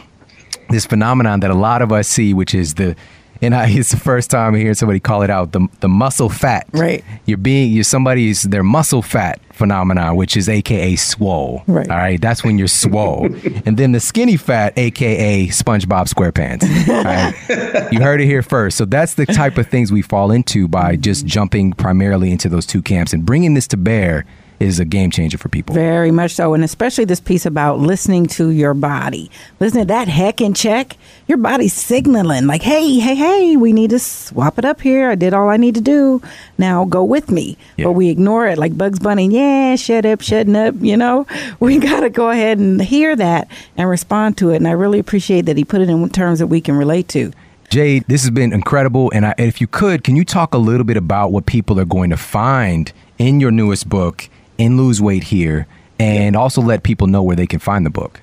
[0.70, 2.96] this phenomenon that a lot of us see, which is the,
[3.42, 6.68] and I, it's the first time hearing somebody call it out, the the muscle fat.
[6.72, 7.04] Right.
[7.26, 11.64] You're being you're somebody's their muscle fat phenomenon, which is AKA swole.
[11.68, 11.90] Right.
[11.90, 12.20] All right.
[12.20, 13.26] That's when you're swole,
[13.66, 16.64] and then the skinny fat, AKA SpongeBob SquarePants.
[16.88, 17.36] Right.
[17.92, 18.78] You heard it here first.
[18.78, 22.66] So that's the type of things we fall into by just jumping primarily into those
[22.66, 24.26] two camps and bringing this to bear
[24.60, 25.74] is a game changer for people.
[25.74, 26.54] Very much so.
[26.54, 29.32] And especially this piece about listening to your body.
[29.60, 30.98] Listen to that HEC in check.
[31.28, 35.10] Your body's signaling like, hey, hey, hey, we need to swap it up here.
[35.10, 36.22] I did all I need to do.
[36.58, 37.58] Now go with me.
[37.78, 37.86] Yeah.
[37.86, 39.28] But we ignore it like Bugs Bunny.
[39.28, 40.76] Yeah, shut up, shutting up.
[40.80, 41.26] You know,
[41.60, 43.48] we got to go ahead and hear that
[43.78, 44.58] and respond to it.
[44.58, 47.32] And I really appreciate that he put it in terms that we can relate to.
[47.70, 49.12] Jade, this has been incredible.
[49.14, 51.86] And I, if you could, can you talk a little bit about what people are
[51.86, 54.28] going to find in your newest book,
[54.60, 55.68] In Lose Weight Here,
[56.00, 58.20] and also let people know where they can find the book?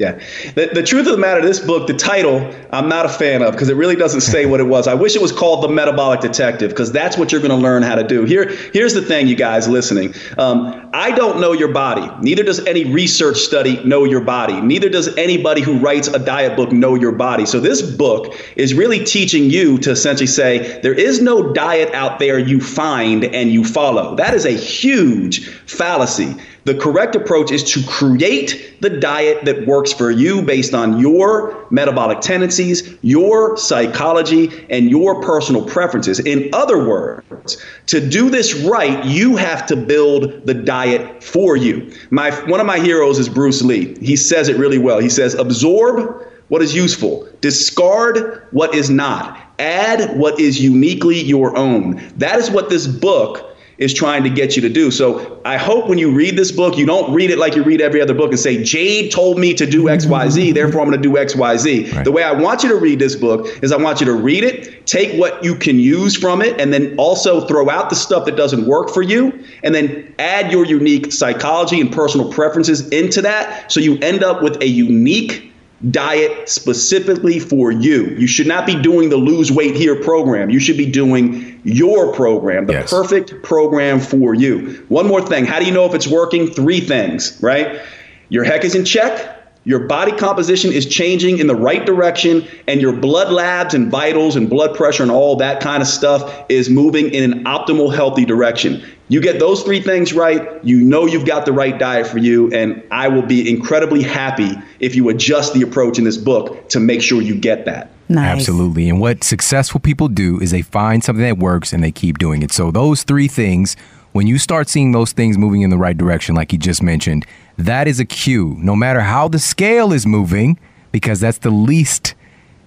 [0.00, 0.12] Yeah.
[0.54, 3.52] The, the truth of the matter, this book, the title, I'm not a fan of
[3.52, 4.88] because it really doesn't say what it was.
[4.88, 7.82] I wish it was called The Metabolic Detective because that's what you're going to learn
[7.82, 8.24] how to do.
[8.24, 10.14] Here, here's the thing, you guys listening.
[10.38, 12.10] Um, I don't know your body.
[12.22, 14.58] Neither does any research study know your body.
[14.62, 17.44] Neither does anybody who writes a diet book know your body.
[17.44, 22.18] So this book is really teaching you to essentially say there is no diet out
[22.18, 24.16] there you find and you follow.
[24.16, 26.36] That is a huge fallacy.
[26.64, 31.66] The correct approach is to create the diet that works for you based on your
[31.70, 36.20] metabolic tendencies, your psychology, and your personal preferences.
[36.20, 37.56] In other words,
[37.86, 41.92] to do this right, you have to build the diet for you.
[42.10, 43.96] My one of my heroes is Bruce Lee.
[44.00, 44.98] He says it really well.
[44.98, 51.56] He says, "Absorb what is useful, discard what is not, add what is uniquely your
[51.56, 53.49] own." That is what this book
[53.80, 54.90] is trying to get you to do.
[54.90, 57.80] So I hope when you read this book, you don't read it like you read
[57.80, 61.08] every other book and say, Jade told me to do XYZ, therefore I'm going to
[61.08, 61.92] do XYZ.
[61.92, 62.04] Right.
[62.04, 64.44] The way I want you to read this book is I want you to read
[64.44, 68.26] it, take what you can use from it, and then also throw out the stuff
[68.26, 73.22] that doesn't work for you, and then add your unique psychology and personal preferences into
[73.22, 75.49] that so you end up with a unique
[75.90, 78.06] diet specifically for you.
[78.08, 80.50] You should not be doing the lose weight here program.
[80.50, 82.90] You should be doing your program, the yes.
[82.90, 84.84] perfect program for you.
[84.88, 86.50] One more thing how do you know if it's working?
[86.50, 87.80] Three things, right?
[88.28, 89.36] Your HEC is in check.
[89.64, 94.34] Your body composition is changing in the right direction, and your blood labs and vitals
[94.34, 98.24] and blood pressure and all that kind of stuff is moving in an optimal, healthy
[98.24, 98.82] direction.
[99.10, 102.48] You get those three things right, you know you've got the right diet for you,
[102.52, 106.78] and I will be incredibly happy if you adjust the approach in this book to
[106.78, 107.90] make sure you get that.
[108.08, 108.38] Nice.
[108.38, 108.88] Absolutely.
[108.88, 112.42] And what successful people do is they find something that works and they keep doing
[112.42, 112.52] it.
[112.52, 113.74] So, those three things,
[114.12, 117.26] when you start seeing those things moving in the right direction, like you just mentioned,
[117.58, 118.54] that is a cue.
[118.60, 120.56] No matter how the scale is moving,
[120.92, 122.14] because that's the least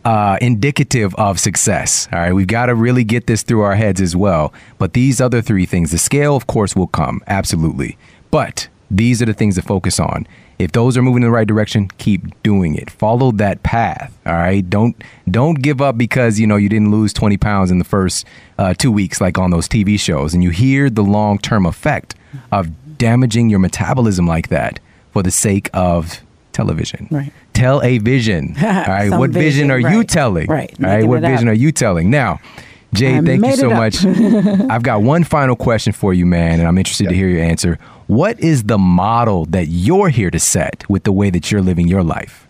[0.06, 2.08] uh, indicative of success.
[2.12, 4.54] All right, we've got to really get this through our heads as well.
[4.78, 7.98] But these other three things, the scale, of course, will come absolutely.
[8.32, 10.28] But these are the things to focus on.
[10.60, 12.90] If those are moving in the right direction, keep doing it.
[12.90, 14.16] Follow that path.
[14.26, 14.68] All right.
[14.70, 14.96] Don't
[15.30, 18.26] don't give up because you know you didn't lose 20 pounds in the first
[18.58, 22.16] uh, two weeks, like on those TV shows, and you hear the long term effect
[22.52, 24.80] of damaging your metabolism like that
[25.12, 26.23] for the sake of
[26.54, 27.08] television.
[27.12, 27.34] Right.
[27.54, 28.56] Tell a vision.
[28.62, 29.10] All right.
[29.10, 29.96] what vision, vision are right.
[29.96, 30.48] you telling?
[30.48, 30.74] Right.
[30.80, 31.06] All right.
[31.06, 32.10] What vision are you telling?
[32.10, 32.40] Now,
[32.94, 34.06] Jay, thank you so much.
[34.70, 37.12] I've got one final question for you, man, and I'm interested yep.
[37.12, 37.80] to hear your answer.
[38.08, 41.88] What is the model that you're here to set with the way that you're living
[41.88, 42.48] your life?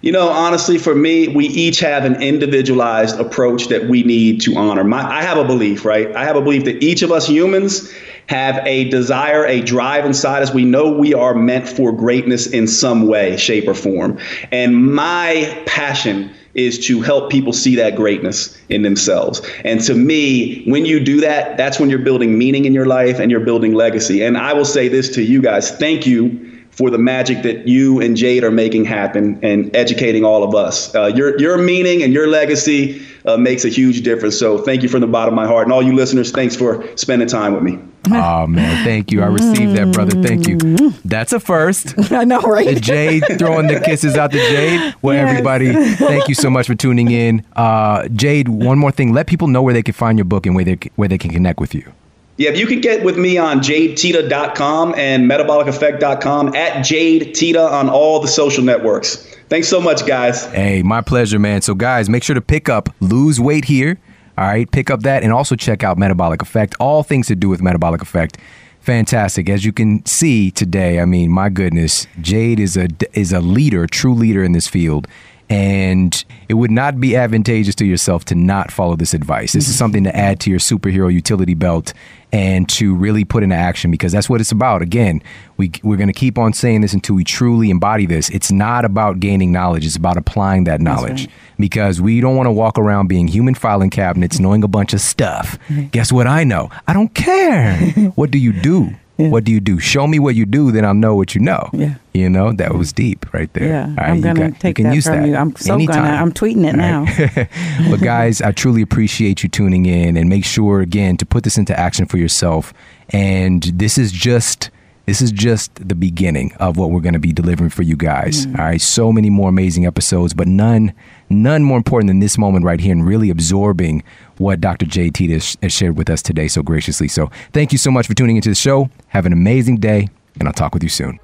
[0.00, 4.56] You know, honestly, for me, we each have an individualized approach that we need to
[4.56, 4.84] honor.
[4.84, 6.14] My, I have a belief, right?
[6.14, 7.92] I have a belief that each of us humans
[8.28, 10.52] have a desire, a drive inside us.
[10.52, 14.18] We know we are meant for greatness in some way, shape, or form.
[14.52, 19.40] And my passion is to help people see that greatness in themselves.
[19.64, 23.18] And to me, when you do that, that's when you're building meaning in your life
[23.18, 24.22] and you're building legacy.
[24.22, 28.00] And I will say this to you guys thank you for the magic that you
[28.00, 30.94] and Jade are making happen and educating all of us.
[30.94, 34.38] Uh, your, your meaning and your legacy uh, makes a huge difference.
[34.38, 35.64] So thank you from the bottom of my heart.
[35.64, 37.78] And all you listeners, thanks for spending time with me.
[38.10, 39.22] Oh man, thank you.
[39.22, 40.22] I received that, brother.
[40.22, 40.56] Thank you.
[41.04, 41.94] That's a first.
[42.12, 42.80] I know, right?
[42.80, 44.94] Jade throwing the kisses out to Jade.
[45.02, 45.28] Well, yes.
[45.28, 47.44] everybody, thank you so much for tuning in.
[47.54, 49.12] Uh, Jade, one more thing.
[49.12, 51.30] Let people know where they can find your book and where they where they can
[51.30, 51.92] connect with you.
[52.38, 57.88] Yeah, if you can get with me on jadeteta.com and metaboliceffect.com at Jade Teta on
[57.88, 59.16] all the social networks.
[59.48, 60.46] Thanks so much, guys.
[60.46, 61.62] Hey, my pleasure, man.
[61.62, 63.98] So, guys, make sure to pick up Lose Weight Here.
[64.38, 66.76] All right, pick up that and also check out Metabolic Effect.
[66.78, 68.38] All things to do with Metabolic Effect.
[68.82, 69.50] Fantastic.
[69.50, 73.88] As you can see today, I mean, my goodness, Jade is a is a leader,
[73.88, 75.08] true leader in this field
[75.50, 79.52] and it would not be advantageous to yourself to not follow this advice.
[79.52, 79.78] This is mm-hmm.
[79.78, 81.94] something to add to your superhero utility belt
[82.32, 84.82] and to really put into action because that's what it's about.
[84.82, 85.22] Again,
[85.56, 88.28] we, we're going to keep on saying this until we truly embody this.
[88.28, 91.32] It's not about gaining knowledge, it's about applying that knowledge right.
[91.58, 95.00] because we don't want to walk around being human filing cabinets, knowing a bunch of
[95.00, 95.58] stuff.
[95.68, 95.86] Mm-hmm.
[95.86, 96.70] Guess what I know?
[96.86, 97.78] I don't care.
[98.16, 98.94] what do you do?
[99.18, 99.30] Yeah.
[99.30, 99.80] What do you do?
[99.80, 101.68] Show me what you do, then I'll know what you know.
[101.72, 101.96] Yeah.
[102.14, 103.66] You know, that was deep right there.
[103.68, 105.34] Yeah, right, I'm gonna got- you take can that use from you.
[105.36, 106.04] I'm so anytime.
[106.04, 106.16] gonna.
[106.16, 107.90] I'm tweeting it now.
[107.90, 111.58] but guys, I truly appreciate you tuning in and make sure again to put this
[111.58, 112.72] into action for yourself.
[113.10, 114.70] And this is just
[115.06, 118.46] this is just the beginning of what we're going to be delivering for you guys.
[118.46, 118.58] Mm.
[118.58, 120.92] All right, so many more amazing episodes, but none
[121.30, 124.02] none more important than this moment right here and really absorbing
[124.38, 124.86] what Dr.
[124.86, 127.08] JT has, has shared with us today so graciously.
[127.08, 128.90] So, thank you so much for tuning into the show.
[129.08, 130.08] Have an amazing day,
[130.38, 131.18] and I'll talk with you soon.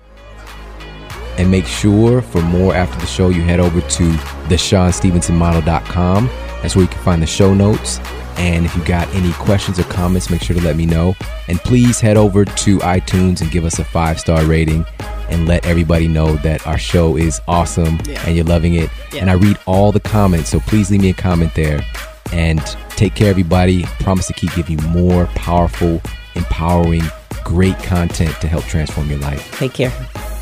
[1.36, 4.12] And make sure for more after the show, you head over to
[4.48, 6.26] theshawnstevensonmodel.com.
[6.62, 7.98] That's where you can find the show notes.
[8.36, 11.14] And if you got any questions or comments, make sure to let me know.
[11.48, 14.84] And please head over to iTunes and give us a five star rating
[15.30, 18.90] and let everybody know that our show is awesome and you're loving it.
[19.14, 21.80] And I read all the comments, so please leave me a comment there.
[22.32, 22.60] And
[22.90, 23.84] take care, everybody.
[24.00, 26.00] Promise to keep giving you more powerful,
[26.34, 27.02] empowering,
[27.44, 29.56] great content to help transform your life.
[29.58, 30.33] Take care.